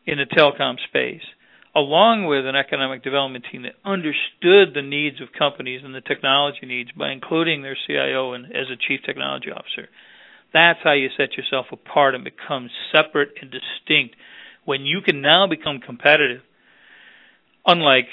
[0.04, 1.22] in the telecom space,
[1.74, 6.66] along with an economic development team that understood the needs of companies and the technology
[6.66, 9.88] needs by including their CIO and as a chief technology officer.
[10.52, 14.16] That's how you set yourself apart and become separate and distinct
[14.64, 16.42] when you can now become competitive.
[17.64, 18.06] Unlike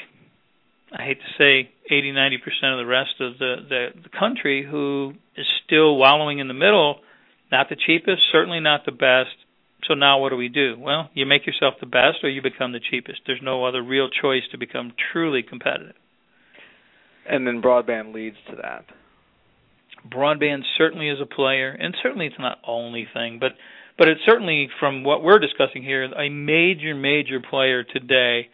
[0.96, 2.38] I hate to say 80 90%
[2.72, 7.00] of the rest of the, the the country who is still wallowing in the middle,
[7.52, 9.36] not the cheapest, certainly not the best.
[9.88, 10.76] So now what do we do?
[10.80, 13.22] Well, you make yourself the best or you become the cheapest.
[13.28, 15.96] There's no other real choice to become truly competitive.
[17.30, 18.86] And then broadband leads to that.
[20.10, 23.52] Broadband certainly is a player, and certainly it's not only thing, but
[23.98, 28.50] but it's certainly from what we're discussing here a major major player today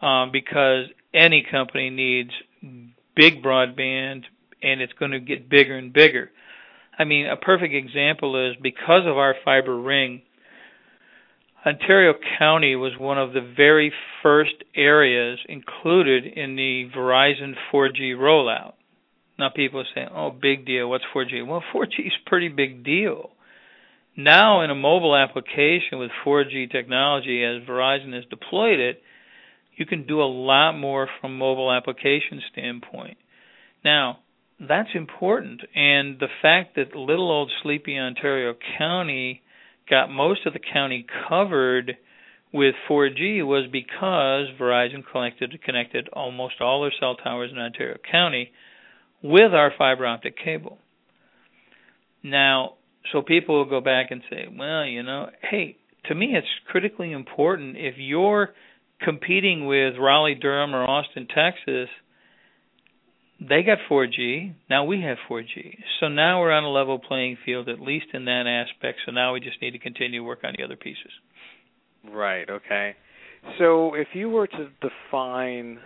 [0.00, 2.30] um, because any company needs
[3.14, 4.24] big broadband
[4.62, 6.30] and it's going to get bigger and bigger.
[6.98, 10.22] I mean, a perfect example is because of our fiber ring,
[11.64, 13.92] Ontario County was one of the very
[14.22, 18.74] first areas included in the Verizon 4G rollout.
[19.38, 20.88] Now people saying, "Oh, big deal.
[20.88, 23.30] What's 4G?" Well, 4G is pretty big deal.
[24.16, 29.02] Now, in a mobile application with 4G technology, as Verizon has deployed it,
[29.78, 33.16] you can do a lot more from mobile application standpoint.
[33.84, 34.18] Now,
[34.60, 39.42] that's important, and the fact that little old sleepy Ontario County
[39.88, 41.96] got most of the county covered
[42.52, 48.50] with 4G was because Verizon connected connected almost all their cell towers in Ontario County
[49.22, 50.78] with our fiber optic cable.
[52.22, 52.74] Now,
[53.12, 55.76] so people will go back and say, well, you know, hey,
[56.06, 58.50] to me it's critically important if you're
[59.00, 61.88] competing with Raleigh, Durham, or Austin, Texas,
[63.40, 64.54] they got 4G.
[64.68, 65.78] Now we have 4G.
[66.00, 68.98] So now we're on a level playing field, at least in that aspect.
[69.06, 71.12] So now we just need to continue to work on the other pieces.
[72.10, 72.48] Right.
[72.48, 72.96] Okay.
[73.58, 75.78] So if you were to define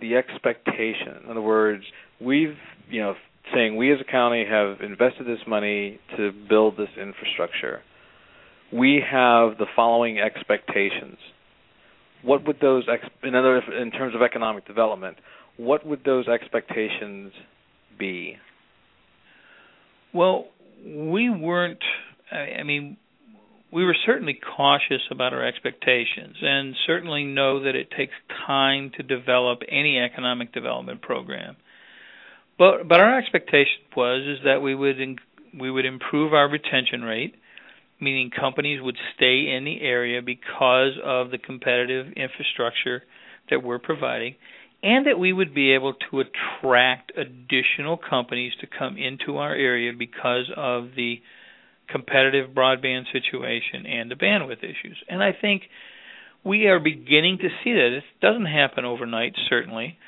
[0.00, 1.84] the expectation, in other words,
[2.20, 2.56] we've,
[2.90, 3.14] you know,
[3.54, 7.82] saying we as a county have invested this money to build this infrastructure.
[8.72, 11.18] We have the following expectations
[12.22, 15.18] what would those ex- in other in terms of economic development
[15.58, 17.32] what would those expectations
[17.98, 18.36] be?
[20.12, 20.46] Well
[20.84, 21.82] we weren't
[22.32, 22.96] i mean
[23.72, 28.12] we were certainly cautious about our expectations and certainly know that it takes
[28.46, 31.56] time to develop any economic development program.
[32.58, 35.16] But but our expectation was is that we would in,
[35.58, 37.34] we would improve our retention rate
[38.02, 43.02] meaning companies would stay in the area because of the competitive infrastructure
[43.48, 44.34] that we're providing,
[44.82, 49.92] and that we would be able to attract additional companies to come into our area
[49.96, 51.20] because of the
[51.88, 54.98] competitive broadband situation and the bandwidth issues.
[55.08, 55.62] And I think
[56.44, 57.98] we are beginning to see that.
[57.98, 59.98] It doesn't happen overnight, certainly.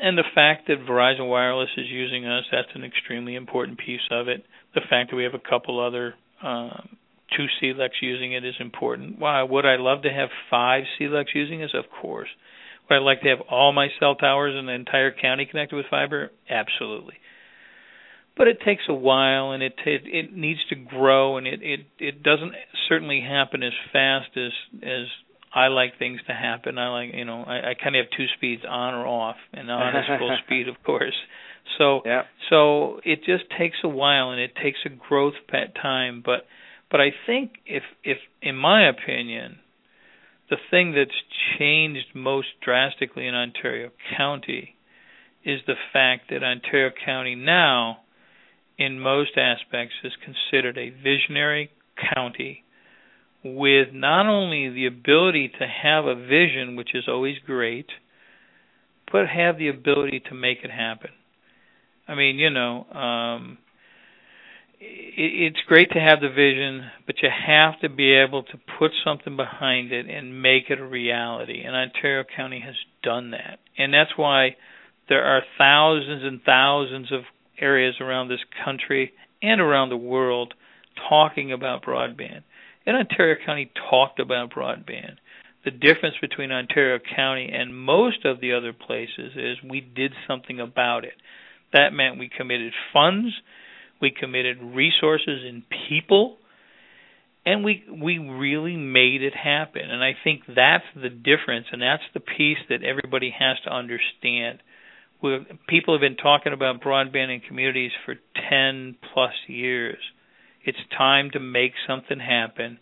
[0.00, 4.28] And the fact that Verizon Wireless is using us, that's an extremely important piece of
[4.28, 4.44] it.
[4.74, 6.96] The fact that we have a couple other um,
[7.36, 9.18] two CLECs using it is important.
[9.18, 11.74] Why would I love to have five CLECs using it?
[11.74, 12.28] Of course.
[12.88, 15.86] Would I like to have all my cell towers in the entire county connected with
[15.90, 16.30] fiber?
[16.48, 17.14] Absolutely.
[18.36, 21.80] But it takes a while, and it it, it needs to grow, and it it
[21.98, 22.52] it doesn't
[22.88, 24.52] certainly happen as fast as
[24.82, 25.06] as
[25.52, 26.78] I like things to happen.
[26.78, 29.70] I like you know I, I kind of have two speeds on or off, and
[29.70, 31.16] on is full speed, of course.
[31.76, 32.22] So yeah.
[32.48, 35.34] so it just takes a while, and it takes a growth
[35.80, 36.46] time, but
[36.90, 39.58] but I think if if in my opinion,
[40.48, 41.10] the thing that's
[41.58, 44.76] changed most drastically in Ontario County
[45.44, 48.00] is the fact that Ontario County now
[48.76, 51.70] in most aspects is considered a visionary
[52.14, 52.64] county
[53.44, 57.86] with not only the ability to have a vision, which is always great,
[59.10, 61.10] but have the ability to make it happen.
[62.06, 63.58] I mean, you know, um,
[64.80, 69.36] it's great to have the vision, but you have to be able to put something
[69.36, 71.62] behind it and make it a reality.
[71.64, 73.60] And Ontario County has done that.
[73.76, 74.56] And that's why
[75.08, 77.22] there are thousands and thousands of
[77.60, 79.12] areas around this country
[79.42, 80.54] and around the world
[81.08, 82.42] talking about broadband.
[82.86, 85.16] And Ontario County talked about broadband.
[85.62, 90.58] The difference between Ontario County and most of the other places is we did something
[90.58, 91.14] about it.
[91.74, 93.34] That meant we committed funds
[94.00, 96.36] we committed resources and people
[97.46, 99.82] and we we really made it happen.
[99.82, 104.62] And i think that's the difference and that's the piece that everybody has to understand.
[105.22, 105.38] We
[105.68, 108.14] people have been talking about broadband in communities for
[108.50, 109.98] 10 plus years.
[110.64, 112.78] It's time to make something happen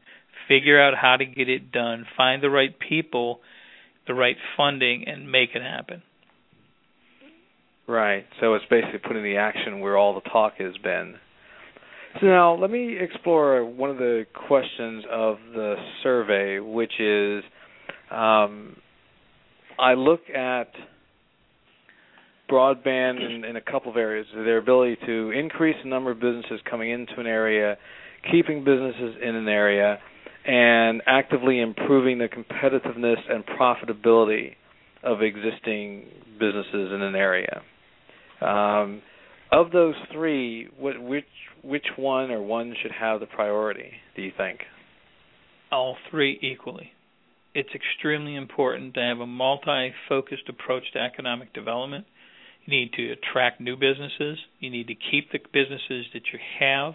[0.49, 3.41] figure out how to get it done, find the right people,
[4.07, 6.03] the right funding, and make it happen.
[7.89, 8.27] Right.
[8.41, 11.15] So it's basically putting the action where all the talk has been.
[12.21, 17.43] So now let me explore one of the questions of the survey, which is
[18.11, 18.77] um,
[19.79, 20.69] I look at
[22.51, 26.61] broadband in, in, a couple of areas their ability to increase the number of businesses
[26.69, 27.77] coming into an area,
[28.31, 29.99] keeping businesses in an area,
[30.47, 34.55] and actively improving the competitiveness and profitability
[35.03, 36.07] of existing
[36.39, 37.63] businesses in an area.
[38.41, 39.03] Um,
[39.51, 41.25] of those three, what, which
[41.63, 43.93] which one or one should have the priority?
[44.15, 44.61] Do you think?
[45.73, 46.93] All three equally.
[47.55, 52.07] It's extremely important to have a multi-focused approach to economic development.
[52.65, 54.39] You need to attract new businesses.
[54.61, 56.95] You need to keep the businesses that you have,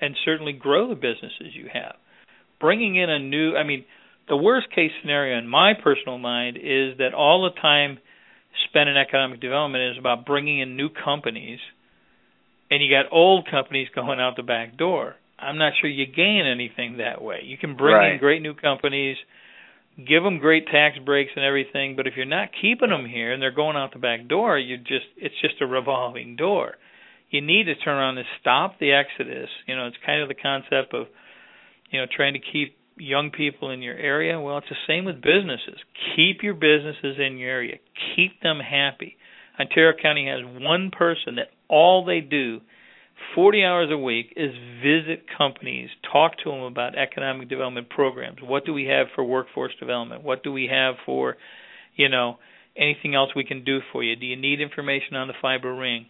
[0.00, 1.94] and certainly grow the businesses you have.
[2.60, 3.84] Bringing in a new, I mean,
[4.28, 7.98] the worst case scenario in my personal mind is that all the time
[8.68, 11.60] spent in economic development is about bringing in new companies,
[12.70, 15.16] and you got old companies going out the back door.
[15.38, 17.40] I'm not sure you gain anything that way.
[17.44, 18.12] You can bring right.
[18.12, 19.16] in great new companies,
[19.96, 23.42] give them great tax breaks and everything, but if you're not keeping them here and
[23.42, 26.74] they're going out the back door, you just it's just a revolving door.
[27.30, 29.48] You need to turn around and stop the exodus.
[29.66, 31.06] You know, it's kind of the concept of
[31.90, 34.40] you know trying to keep young people in your area?
[34.40, 35.80] Well, it's the same with businesses.
[36.16, 37.78] Keep your businesses in your area.
[38.16, 39.16] Keep them happy.
[39.58, 42.60] Ontario County has one person that all they do
[43.34, 48.38] 40 hours a week is visit companies, talk to them about economic development programs.
[48.42, 50.22] What do we have for workforce development?
[50.22, 51.36] What do we have for,
[51.94, 52.38] you know,
[52.76, 54.16] anything else we can do for you?
[54.16, 56.06] Do you need information on the fiber ring?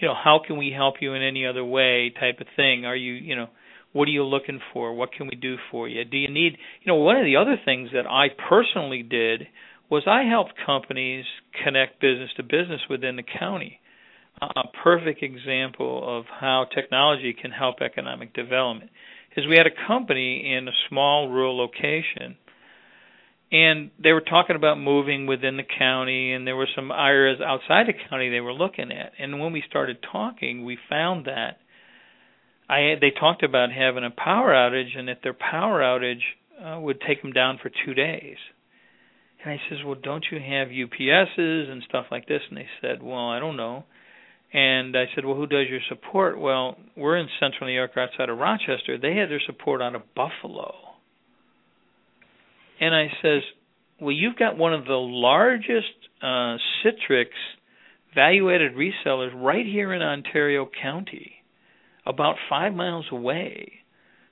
[0.00, 2.84] You know, how can we help you in any other way type of thing?
[2.84, 3.48] Are you, you know,
[3.94, 4.92] what are you looking for?
[4.92, 6.04] What can we do for you?
[6.04, 9.46] Do you need, you know, one of the other things that I personally did
[9.88, 11.24] was I helped companies
[11.62, 13.78] connect business to business within the county.
[14.42, 18.90] A perfect example of how technology can help economic development
[19.36, 22.36] is we had a company in a small rural location
[23.52, 27.86] and they were talking about moving within the county and there were some areas outside
[27.86, 31.58] the county they were looking at and when we started talking we found that
[32.68, 36.22] I they talked about having a power outage and that their power outage
[36.62, 38.36] uh, would take them down for two days.
[39.42, 42.40] And I says, well, don't you have UPSs and stuff like this?
[42.48, 43.84] And they said, well, I don't know.
[44.52, 46.38] And I said, well, who does your support?
[46.38, 48.96] Well, we're in central New York, outside of Rochester.
[48.96, 50.74] They had their support out of Buffalo.
[52.80, 53.42] And I says,
[54.00, 57.26] well, you've got one of the largest uh, Citrix
[58.14, 61.43] value-added resellers right here in Ontario County
[62.06, 63.72] about five miles away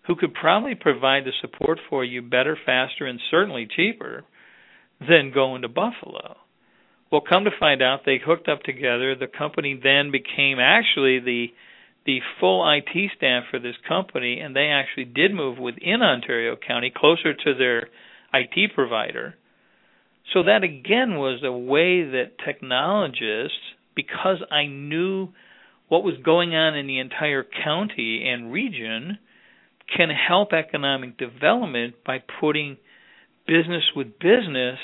[0.06, 4.24] who could probably provide the support for you better, faster, and certainly cheaper
[5.00, 6.36] than going to Buffalo.
[7.10, 9.14] Well, come to find out, they hooked up together.
[9.14, 11.46] The company then became actually the
[12.04, 16.92] the full IT staff for this company, and they actually did move within Ontario County,
[16.94, 17.88] closer to their
[18.34, 19.36] IT provider.
[20.32, 23.56] So that again was a way that technologists,
[23.94, 25.28] because I knew
[25.92, 29.18] what was going on in the entire county and region
[29.94, 32.78] can help economic development by putting
[33.46, 34.78] business with business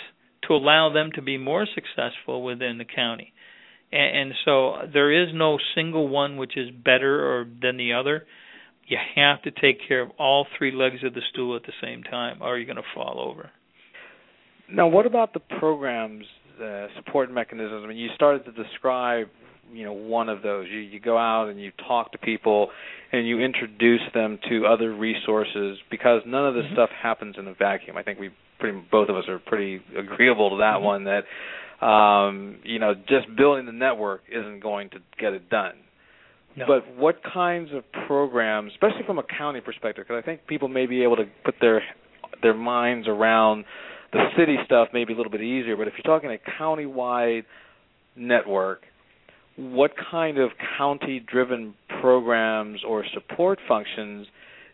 [0.47, 3.33] to allow them to be more successful within the county.
[3.91, 8.27] And, and so there is no single one which is better or than the other.
[8.87, 12.03] You have to take care of all three legs of the stool at the same
[12.03, 13.49] time, or you're going to fall over.
[14.71, 16.27] Now, what about the programs,
[16.63, 17.81] uh, support mechanisms?
[17.83, 19.29] I mean, you started to describe
[19.73, 22.71] you know one of those you you go out and you talk to people
[23.13, 26.75] and you introduce them to other resources because none of this mm-hmm.
[26.75, 30.51] stuff happens in a vacuum i think we pretty both of us are pretty agreeable
[30.51, 30.85] to that mm-hmm.
[30.85, 35.75] one that um you know just building the network isn't going to get it done
[36.57, 36.65] no.
[36.67, 40.87] but what kinds of programs especially from a county perspective because i think people may
[40.87, 41.83] be able to put their
[42.43, 43.65] their minds around
[44.13, 47.45] the city stuff maybe a little bit easier but if you're talking a county-wide
[48.17, 48.83] network
[49.59, 54.27] what kind of county driven programs or support functions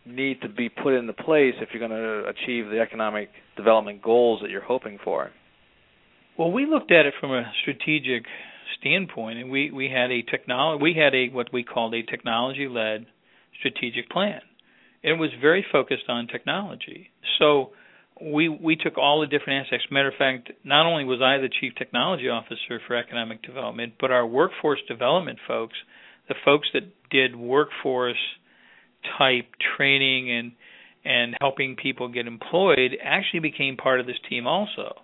[0.05, 4.41] need to be put into place if you're going to achieve the economic development goals
[4.43, 5.31] that you're hoping for?
[6.37, 8.25] Well, we looked at it from a strategic
[8.79, 12.67] standpoint, and we we had a technology we had a what we called a technology
[12.67, 13.07] led
[13.59, 14.41] strategic plan.
[15.01, 17.09] It was very focused on technology.
[17.39, 17.71] So
[18.21, 19.87] we we took all the different aspects.
[19.91, 24.11] Matter of fact, not only was I the chief technology officer for economic development, but
[24.11, 25.75] our workforce development folks,
[26.29, 28.17] the folks that did workforce
[29.17, 29.47] type
[29.77, 30.51] training and
[31.03, 34.95] and helping people get employed actually became part of this team also.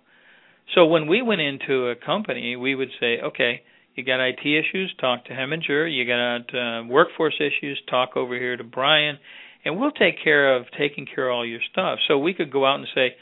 [0.74, 3.62] So when we went into a company, we would say, okay,
[3.94, 5.86] you got IT issues, talk to Hemminger.
[5.92, 9.18] You got uh, workforce issues, talk over here to Brian,
[9.64, 11.98] and we'll take care of taking care of all your stuff.
[12.08, 13.14] So we could go out and say,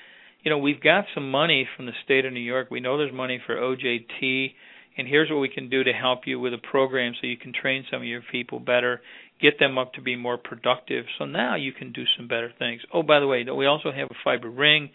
[0.43, 2.69] you know, we've got some money from the state of New York.
[2.71, 4.53] We know there's money for OJT,
[4.97, 7.53] and here's what we can do to help you with a program so you can
[7.53, 9.03] train some of your people better,
[9.41, 11.05] get them up to be more productive.
[11.19, 12.81] So now you can do some better things.
[12.93, 14.91] Oh, by the way, we also have a fiber ring.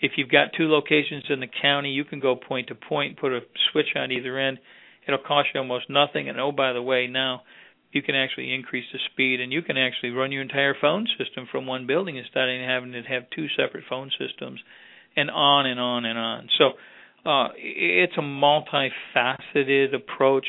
[0.00, 3.32] If you've got two locations in the county, you can go point to point, put
[3.32, 3.40] a
[3.70, 4.58] switch on either end
[5.06, 6.28] It'll cost you almost nothing.
[6.28, 7.42] And oh, by the way, now
[7.92, 11.46] you can actually increase the speed and you can actually run your entire phone system
[11.50, 14.60] from one building instead of having to have two separate phone systems
[15.16, 16.48] and on and on and on.
[16.58, 16.72] So
[17.28, 20.46] uh, it's a multifaceted approach.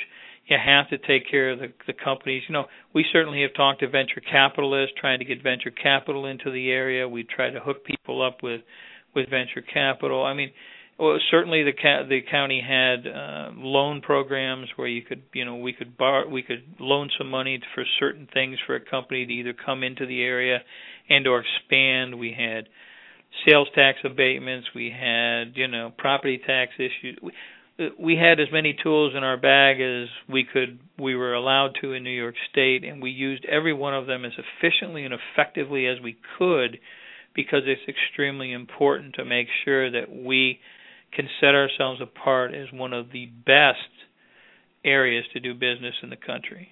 [0.47, 2.43] You have to take care of the, the companies.
[2.47, 6.51] You know, we certainly have talked to venture capitalists, trying to get venture capital into
[6.51, 7.07] the area.
[7.07, 8.61] We try to hook people up with
[9.15, 10.23] with venture capital.
[10.23, 10.51] I mean,
[10.99, 15.55] well, certainly the ca- the county had uh, loan programs where you could, you know,
[15.55, 19.33] we could borrow, we could loan some money for certain things for a company to
[19.33, 20.59] either come into the area
[21.09, 22.17] and or expand.
[22.17, 22.67] We had
[23.45, 24.69] sales tax abatements.
[24.73, 27.19] We had, you know, property tax issues.
[27.21, 27.31] We,
[27.99, 31.93] we had as many tools in our bag as we could we were allowed to
[31.93, 35.85] in New York State and we used every one of them as efficiently and effectively
[35.85, 36.79] as we could
[37.35, 40.59] because it's extremely important to make sure that we
[41.13, 43.77] can set ourselves apart as one of the best
[44.85, 46.69] areas to do business in the country.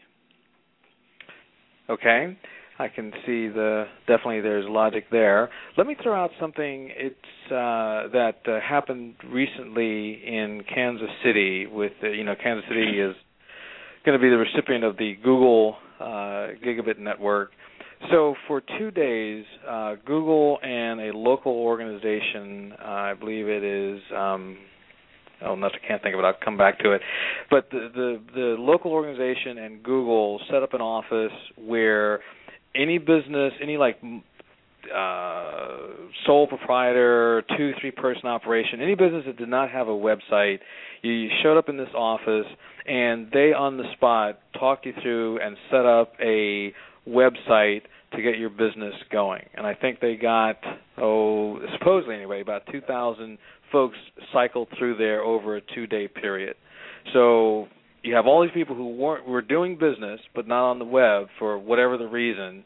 [1.89, 2.37] Okay.
[2.77, 5.49] I can see the definitely there's logic there.
[5.77, 7.15] Let me throw out something it's
[7.47, 13.15] uh, that uh, happened recently in Kansas City with uh, you know Kansas City is
[14.05, 17.51] going to be the recipient of the Google uh, Gigabit network
[18.11, 24.01] so for two days, uh, Google and a local organization, uh, I believe it is.
[24.15, 24.57] Um,
[25.43, 26.25] oh, no, I can't think of it.
[26.25, 27.01] I'll come back to it.
[27.49, 32.21] But the, the the local organization and Google set up an office where
[32.75, 33.99] any business, any like
[34.93, 35.77] uh,
[36.25, 40.59] sole proprietor, two, three person operation, any business that did not have a website,
[41.01, 42.45] you, you showed up in this office
[42.87, 46.73] and they on the spot talked you through and set up a
[47.07, 47.81] website
[48.15, 49.43] to get your business going.
[49.55, 50.57] And I think they got
[50.97, 53.37] oh supposedly anyway about 2,000
[53.71, 53.97] folks
[54.33, 56.55] cycled through there over a two-day period.
[57.13, 57.67] So
[58.03, 61.27] you have all these people who weren't were doing business but not on the web
[61.39, 62.63] for whatever the reason.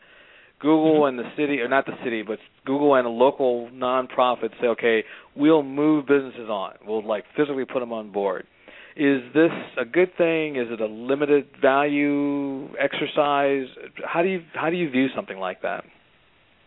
[0.59, 1.17] Google mm-hmm.
[1.17, 5.05] and the city, or not the city, but Google and a local nonprofit say, okay,
[5.33, 6.73] we'll move businesses on.
[6.85, 8.45] We'll like physically put them on board
[8.99, 10.57] is this a good thing?
[10.57, 13.67] Is it a limited value exercise?
[14.05, 15.85] How do you how do you view something like that?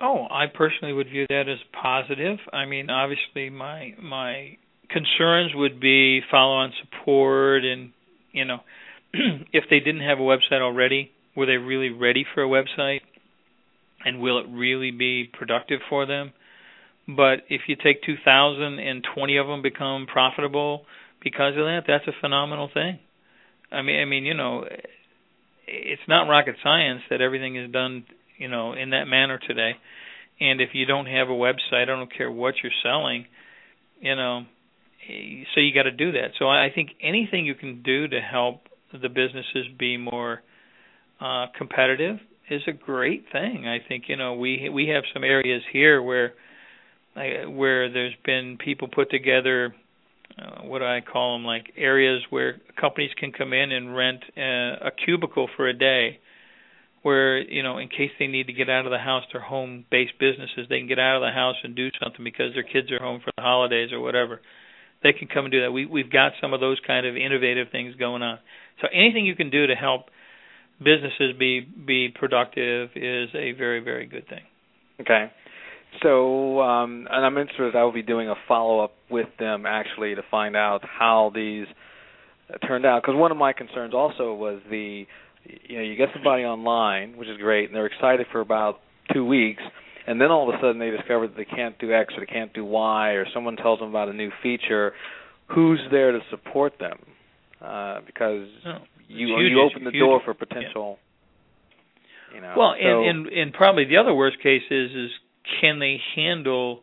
[0.00, 2.38] Oh, I personally would view that as positive.
[2.50, 4.56] I mean, obviously my my
[4.88, 7.92] concerns would be follow on support and
[8.32, 8.60] you know
[9.12, 13.00] if they didn't have a website already, were they really ready for a website?
[14.06, 16.32] And will it really be productive for them?
[17.06, 20.86] But if you take 2,000 and 20 of them become profitable,
[21.22, 22.98] because of that, that's a phenomenal thing.
[23.70, 24.64] I mean, I mean, you know,
[25.66, 28.04] it's not rocket science that everything is done,
[28.38, 29.72] you know, in that manner today.
[30.40, 33.26] And if you don't have a website, I don't care what you're selling,
[34.00, 34.42] you know,
[35.54, 36.30] so you got to do that.
[36.38, 38.62] So I think anything you can do to help
[38.92, 40.42] the businesses be more
[41.20, 42.18] uh, competitive
[42.50, 43.66] is a great thing.
[43.66, 46.34] I think you know we we have some areas here where
[47.14, 49.74] where there's been people put together
[50.38, 54.22] uh, what do I call them like areas where companies can come in and rent
[54.36, 56.18] uh, a cubicle for a day
[57.02, 59.84] where you know in case they need to get out of the house their home
[59.90, 62.90] based businesses they can get out of the house and do something because their kids
[62.90, 64.40] are home for the holidays or whatever.
[65.02, 65.72] They can come and do that.
[65.72, 68.38] We we've got some of those kind of innovative things going on.
[68.80, 70.06] So anything you can do to help
[70.78, 74.44] businesses be be productive is a very very good thing.
[75.00, 75.30] Okay
[76.02, 77.76] so, um, and I'm interested.
[77.76, 81.66] I will be doing a follow up with them actually to find out how these
[82.66, 83.02] turned out.
[83.02, 85.06] Because one of my concerns also was the,
[85.44, 88.80] you know, you get somebody online, which is great, and they're excited for about
[89.12, 89.62] two weeks,
[90.06, 92.32] and then all of a sudden they discover that they can't do X or they
[92.32, 94.92] can't do Y, or someone tells them about a new feature.
[95.54, 96.98] Who's there to support them?
[97.60, 100.98] Uh, because oh, you you open the huge, door for potential.
[100.98, 102.34] Yeah.
[102.34, 105.10] You know, well, so, and, and and probably the other worst case is is
[105.60, 106.80] can they handle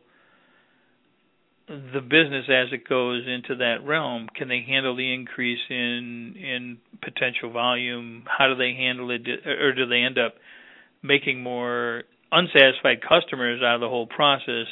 [1.67, 4.27] the business as it goes into that realm?
[4.35, 8.23] Can they handle the increase in in potential volume?
[8.25, 10.35] How do they handle it, or do they end up
[11.01, 14.67] making more unsatisfied customers out of the whole process.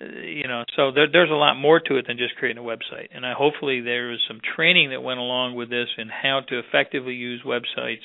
[0.00, 3.08] You know, so there, there's a lot more to it than just creating a website.
[3.14, 6.58] And I, hopefully there was some training that went along with this in how to
[6.58, 8.02] effectively use websites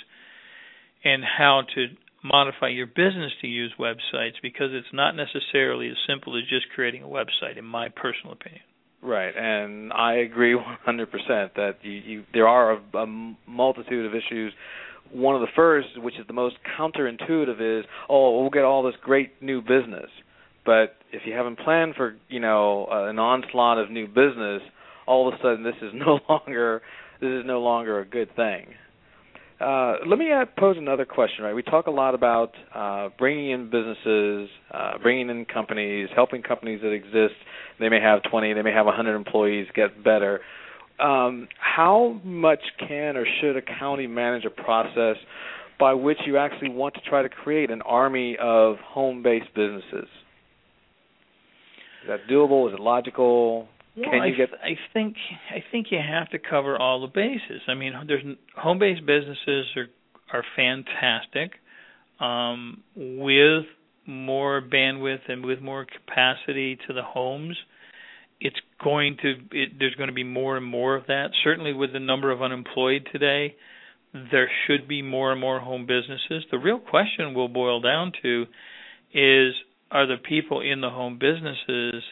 [1.03, 1.87] and how to
[2.23, 7.03] modify your business to use websites because it's not necessarily as simple as just creating
[7.03, 8.61] a website, in my personal opinion.
[9.01, 11.07] Right, and I agree 100%
[11.55, 13.05] that you, you there are a, a
[13.47, 14.51] multitude of issues.
[15.11, 18.95] One of the first, which is the most counterintuitive, is oh we'll get all this
[19.01, 20.09] great new business,
[20.65, 24.61] but if you haven't planned for you know an onslaught of new business,
[25.07, 26.81] all of a sudden this is no longer
[27.21, 28.67] this is no longer a good thing.
[29.59, 31.43] Uh, let me pose another question.
[31.43, 36.41] Right, we talk a lot about uh, bringing in businesses, uh, bringing in companies, helping
[36.41, 37.35] companies that exist.
[37.79, 40.39] They may have 20, they may have 100 employees get better.
[40.99, 45.17] Um, how much can or should a county manage a process
[45.77, 50.07] by which you actually want to try to create an army of home-based businesses?
[52.01, 52.67] Is that doable?
[52.69, 53.67] Is it logical?
[53.95, 54.49] You I, get?
[54.63, 55.15] I think
[55.49, 57.61] I think you have to cover all the bases.
[57.67, 58.23] I mean, there's
[58.55, 59.87] home-based businesses are
[60.31, 61.53] are fantastic
[62.19, 63.65] um, with
[64.05, 67.57] more bandwidth and with more capacity to the homes.
[68.39, 71.31] It's going to it, there's going to be more and more of that.
[71.43, 73.55] Certainly, with the number of unemployed today,
[74.13, 76.45] there should be more and more home businesses.
[76.51, 78.45] The real question will boil down to
[79.13, 79.53] is
[79.91, 82.03] are the people in the home businesses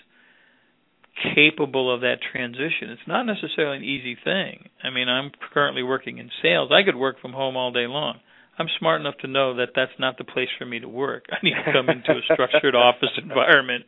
[1.33, 2.89] capable of that transition.
[2.89, 4.69] It's not necessarily an easy thing.
[4.83, 6.71] I mean, I'm currently working in sales.
[6.71, 8.19] I could work from home all day long.
[8.59, 11.25] I'm smart enough to know that that's not the place for me to work.
[11.31, 13.85] I need to come into a structured office environment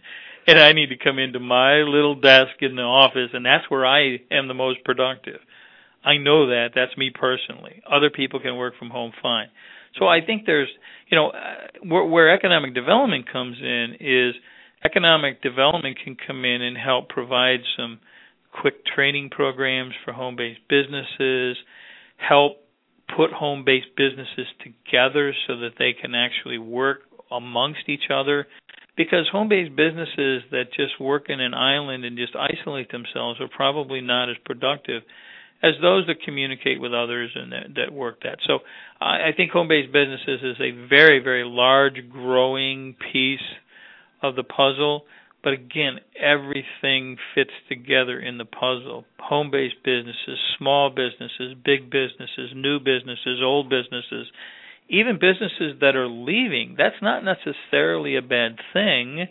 [0.48, 3.86] and I need to come into my little desk in the office and that's where
[3.86, 5.40] I am the most productive.
[6.04, 6.70] I know that.
[6.76, 7.82] That's me personally.
[7.90, 9.50] Other people can work from home fine.
[9.98, 10.70] So I think there's,
[11.10, 14.36] you know, uh, where, where economic development comes in is
[14.84, 18.00] economic development can come in and help provide some
[18.52, 21.58] quick training programs for home-based businesses,
[22.18, 22.58] help
[23.16, 27.02] put home-based businesses together so that they can actually work
[27.32, 28.48] amongst each other
[28.98, 34.02] because home-based businesses that just work in an island and just isolate themselves are probably
[34.02, 35.04] not as productive
[35.62, 38.40] as those that communicate with others and that, that work that.
[38.48, 38.60] So
[39.00, 43.40] I, I think home-based businesses is a very, very large, growing piece
[44.22, 45.06] of the puzzle.
[45.44, 49.06] But again, everything fits together in the puzzle.
[49.20, 54.28] Home based businesses, small businesses, big businesses, new businesses, old businesses,
[54.90, 56.76] even businesses that are leaving.
[56.78, 59.28] That's not necessarily a bad thing.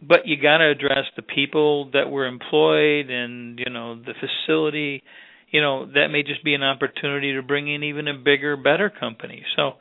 [0.00, 5.02] But you got to address the people that were employed and, you know, the facility.
[5.50, 8.90] You know, that may just be an opportunity to bring in even a bigger, better
[8.90, 9.44] company.
[9.56, 9.74] So,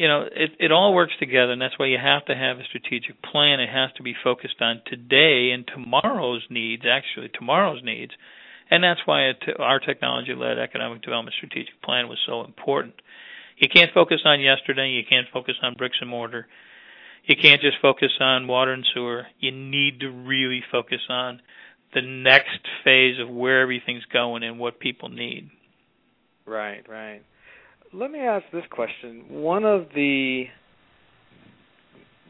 [0.00, 2.64] you know it it all works together and that's why you have to have a
[2.64, 3.60] strategic plan.
[3.60, 8.12] It has to be focused on today and tomorrow's needs actually tomorrow's needs.
[8.70, 12.94] And that's why it, our technology led economic development strategic plan was so important.
[13.58, 14.88] You can't focus on yesterday.
[14.88, 16.46] You can't focus on bricks and mortar.
[17.24, 19.26] You can't just focus on water and sewer.
[19.38, 21.42] You need to really focus on
[21.92, 25.50] the next phase of where everything's going and what people need.
[26.46, 27.22] Right right
[27.92, 29.24] let me ask this question.
[29.28, 30.44] One of the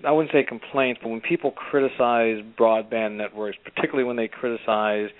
[0.05, 5.11] I wouldn't say complaints, but when people criticize broadband networks, particularly when they criticize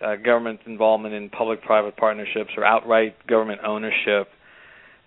[0.00, 4.28] uh, government involvement in public-private partnerships or outright government ownership,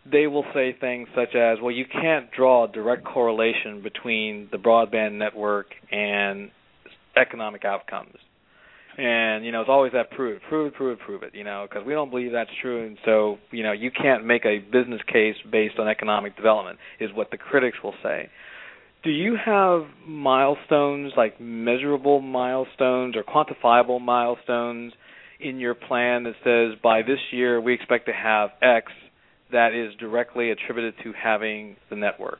[0.06, 4.58] they will say things such as, "Well, you can't draw a direct correlation between the
[4.58, 6.52] broadband network and
[7.16, 8.18] economic outcomes."
[8.98, 11.34] And you know it's always that prove it, prove it, prove it, prove it.
[11.34, 14.46] You know, because we don't believe that's true, and so you know you can't make
[14.46, 18.30] a business case based on economic development, is what the critics will say.
[19.04, 24.94] Do you have milestones like measurable milestones or quantifiable milestones
[25.42, 28.92] in your plan that says by this year we expect to have X
[29.52, 32.40] that is directly attributed to having the network?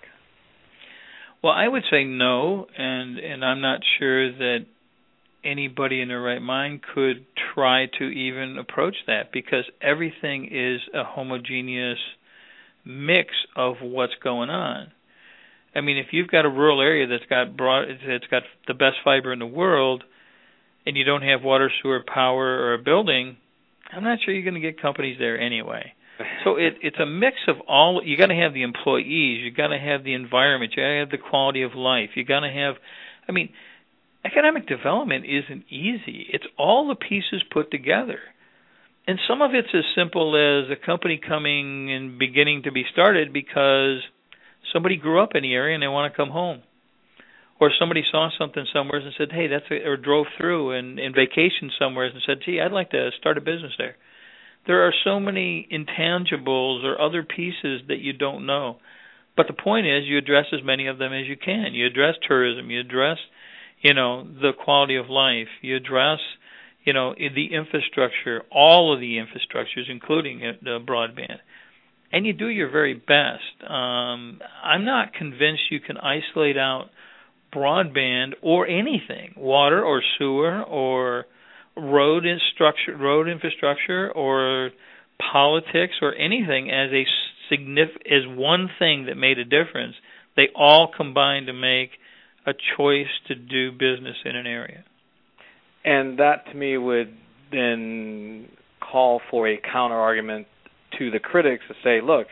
[1.44, 4.66] Well, I would say no, and and I'm not sure that
[5.44, 11.04] anybody in their right mind could try to even approach that because everything is a
[11.04, 12.00] homogeneous
[12.86, 14.92] mix of what's going on.
[15.76, 18.98] I mean, if you've got a rural area that's got broad, that's got the best
[19.04, 20.04] fiber in the world,
[20.86, 23.38] and you don't have water, sewer, power, or a building,
[23.92, 25.94] I'm not sure you're going to get companies there anyway.
[26.44, 28.02] So it, it's a mix of all.
[28.04, 31.00] You got to have the employees, you got to have the environment, you got to
[31.00, 32.76] have the quality of life, you got to have.
[33.28, 33.50] I mean,
[34.26, 36.28] economic development isn't easy.
[36.32, 38.20] It's all the pieces put together.
[39.06, 43.34] And some of it's as simple as a company coming and beginning to be started
[43.34, 44.02] because
[44.72, 46.64] somebody grew up in the area and they want to come home
[47.60, 51.14] or somebody saw something somewhere and said, "Hey, that's a, or drove through and in
[51.14, 53.96] vacation somewhere and said, "Gee, I'd like to start a business there."
[54.66, 58.80] There are so many intangibles or other pieces that you don't know.
[59.36, 61.74] But the point is, you address as many of them as you can.
[61.74, 62.70] You address tourism.
[62.70, 63.18] You address,
[63.84, 65.50] you know, the quality of life.
[65.62, 66.20] You address,
[66.84, 71.38] you know, the infrastructure, all of the infrastructures, including the broadband
[72.14, 73.70] and you do your very best.
[73.70, 76.90] Um, I'm not convinced you can isolate out
[77.54, 81.26] broadband or anything, water or sewer or
[81.76, 84.70] road infrastructure, road infrastructure or
[85.32, 87.04] politics or anything as a
[87.50, 89.96] significant as one thing that made a difference.
[90.36, 91.90] They all combined to make
[92.46, 94.84] a choice to do business in an area.
[95.86, 97.14] And that to me would
[97.52, 100.48] then call for a counter argument
[101.00, 102.28] to the critics to say, look,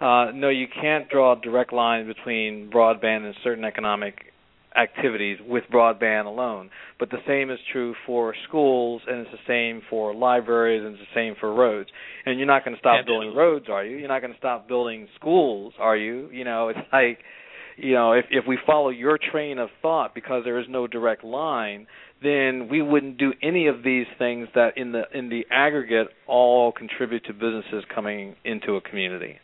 [0.00, 4.32] uh, no, you can't draw a direct line between broadband and certain economic
[4.74, 6.70] activities with broadband alone.
[6.98, 11.02] But the same is true for schools, and it's the same for libraries, and it's
[11.02, 11.90] the same for roads.
[12.24, 13.26] And you're not going to stop Absolutely.
[13.26, 13.98] building roads, are you?
[13.98, 16.28] You're not going to stop building schools, are you?
[16.32, 17.18] You know, it's like,
[17.76, 21.24] you know, if if we follow your train of thought because there is no direct
[21.24, 21.86] line,
[22.22, 26.72] then we wouldn't do any of these things that in the in the aggregate all
[26.72, 29.36] contribute to businesses coming into a community.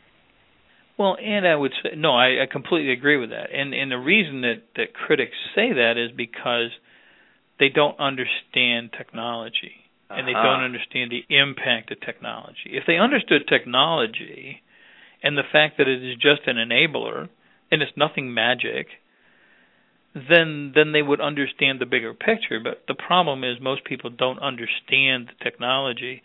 [0.98, 3.50] Well, and I would say no, I, I completely agree with that.
[3.52, 6.70] And and the reason that that critics say that is because
[7.60, 9.72] they don't understand technology
[10.10, 10.42] and they Uh-huh.
[10.42, 12.70] don't understand the impact of technology.
[12.72, 14.62] If they understood technology
[15.22, 17.28] and the fact that it is just an enabler
[17.70, 18.86] and it's nothing magic,
[20.14, 22.60] then then they would understand the bigger picture.
[22.62, 26.22] But the problem is most people don't understand the technology.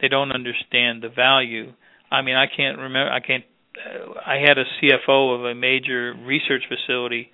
[0.00, 1.72] They don't understand the value.
[2.10, 3.10] I mean, I can't remember.
[3.10, 3.44] I can't.
[3.76, 7.30] Uh, I had a CFO of a major research facility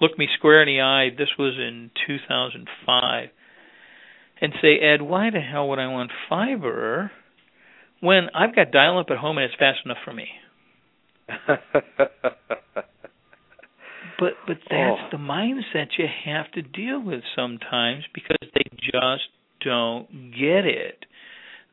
[0.00, 1.10] look me square in the eye.
[1.16, 3.28] This was in 2005,
[4.40, 7.10] and say, Ed, why the hell would I want fiber
[8.00, 10.28] when I've got dial-up at home and it's fast enough for me?
[14.18, 15.08] But but that's Oh.
[15.10, 19.28] the mindset you have to deal with sometimes because they just
[19.60, 21.06] don't get it.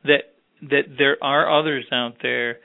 [0.04, 2.58] That that there are others out there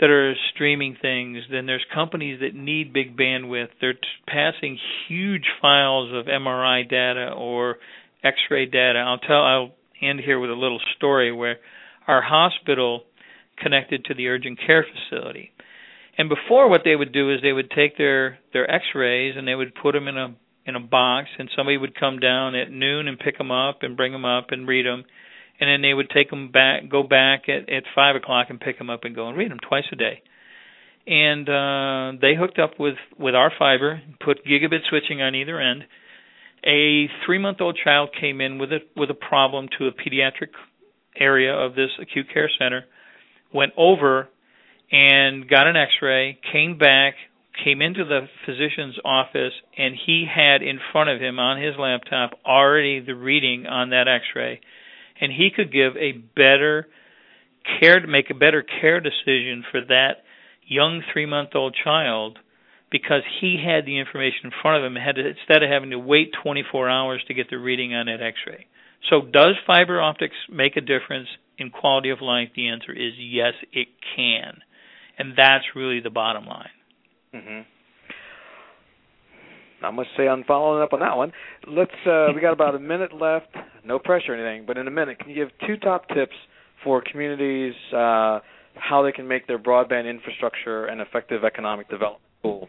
[0.00, 1.44] that are streaming things.
[1.50, 3.68] Then there's companies that need big bandwidth.
[3.80, 7.78] They're t- passing huge files of MRI data or
[8.24, 8.98] X-ray data.
[8.98, 9.42] I'll tell.
[9.44, 11.58] I'll end here with a little story where
[12.06, 13.04] our hospital
[13.58, 15.52] connected to the urgent care facility.
[16.18, 19.54] And before, what they would do is they would take their their X-rays and they
[19.54, 20.34] would put them in a
[20.64, 23.96] in a box, and somebody would come down at noon and pick them up and
[23.96, 25.04] bring them up and read them,
[25.58, 28.78] and then they would take them back, go back at at five o'clock and pick
[28.78, 30.22] them up and go and read them twice a day.
[31.04, 35.84] And uh, they hooked up with with our fiber, put gigabit switching on either end.
[36.64, 40.50] A three-month-old child came in with a with a problem to a pediatric
[41.18, 42.84] area of this acute care center,
[43.52, 44.28] went over
[44.92, 47.14] and got an x-ray, came back,
[47.64, 52.32] came into the physician's office and he had in front of him on his laptop
[52.46, 54.60] already the reading on that x-ray
[55.20, 56.86] and he could give a better
[57.78, 60.24] care make a better care decision for that
[60.66, 62.38] young 3-month-old child
[62.90, 65.98] because he had the information in front of him had to, instead of having to
[65.98, 68.66] wait 24 hours to get the reading on that x-ray.
[69.10, 71.28] So does fiber optics make a difference
[71.58, 72.48] in quality of life?
[72.54, 74.60] The answer is yes, it can
[75.18, 76.68] and that's really the bottom line.
[79.82, 81.32] Not much to say on following up on that one.
[81.66, 81.90] Let's.
[82.06, 83.48] Uh, we got about a minute left.
[83.84, 86.36] No pressure or anything, but in a minute, can you give two top tips
[86.84, 88.38] for communities uh,
[88.74, 92.68] how they can make their broadband infrastructure an effective economic development tool?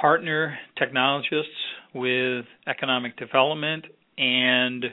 [0.00, 1.50] Partner technologists
[1.94, 3.84] with economic development
[4.18, 4.84] and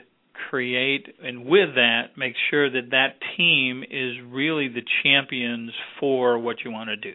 [0.50, 5.70] create and with that make sure that that team is really the champions
[6.00, 7.14] for what you want to do.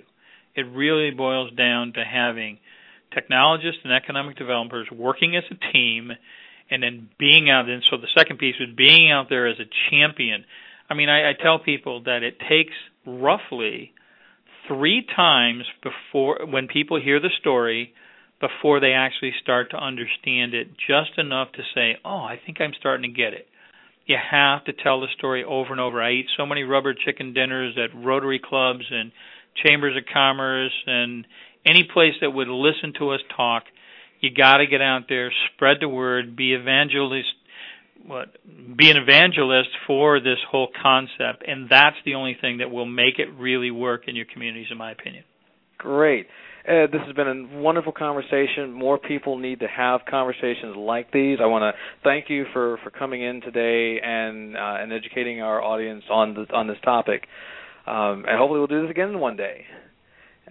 [0.55, 2.59] It really boils down to having
[3.13, 6.11] technologists and economic developers working as a team
[6.71, 9.69] and then being out and so the second piece is being out there as a
[9.89, 10.45] champion.
[10.89, 12.73] I mean I, I tell people that it takes
[13.05, 13.93] roughly
[14.67, 17.93] three times before when people hear the story
[18.39, 22.73] before they actually start to understand it just enough to say, "Oh, I think I'm
[22.73, 23.47] starting to get it."
[24.05, 26.01] You have to tell the story over and over.
[26.01, 29.11] I eat so many rubber chicken dinners at Rotary clubs and
[29.55, 31.27] chambers of commerce and
[31.65, 33.65] any place that would listen to us talk.
[34.19, 37.29] You got to get out there, spread the word, be evangelist
[38.05, 38.35] what
[38.77, 43.19] be an evangelist for this whole concept and that's the only thing that will make
[43.19, 45.23] it really work in your communities in my opinion.
[45.77, 46.27] Great.
[46.69, 48.71] Ed, this has been a wonderful conversation.
[48.71, 51.39] More people need to have conversations like these.
[51.41, 55.63] I want to thank you for, for coming in today and uh, and educating our
[55.63, 57.23] audience on this on this topic.
[57.87, 59.65] Um, and hopefully we'll do this again one day.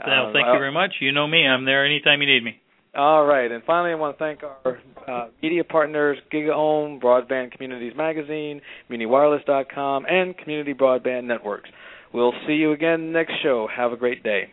[0.04, 0.94] Well, thank um, you very much.
[1.00, 1.46] You know me.
[1.46, 2.60] I'm there anytime you need me.
[2.96, 3.50] All right.
[3.50, 8.60] And finally, I want to thank our uh, media partners, GigaOM, Broadband Communities Magazine,
[8.90, 11.70] MuniWireless.com, and Community Broadband Networks.
[12.12, 13.68] We'll see you again next show.
[13.72, 14.48] Have a great day.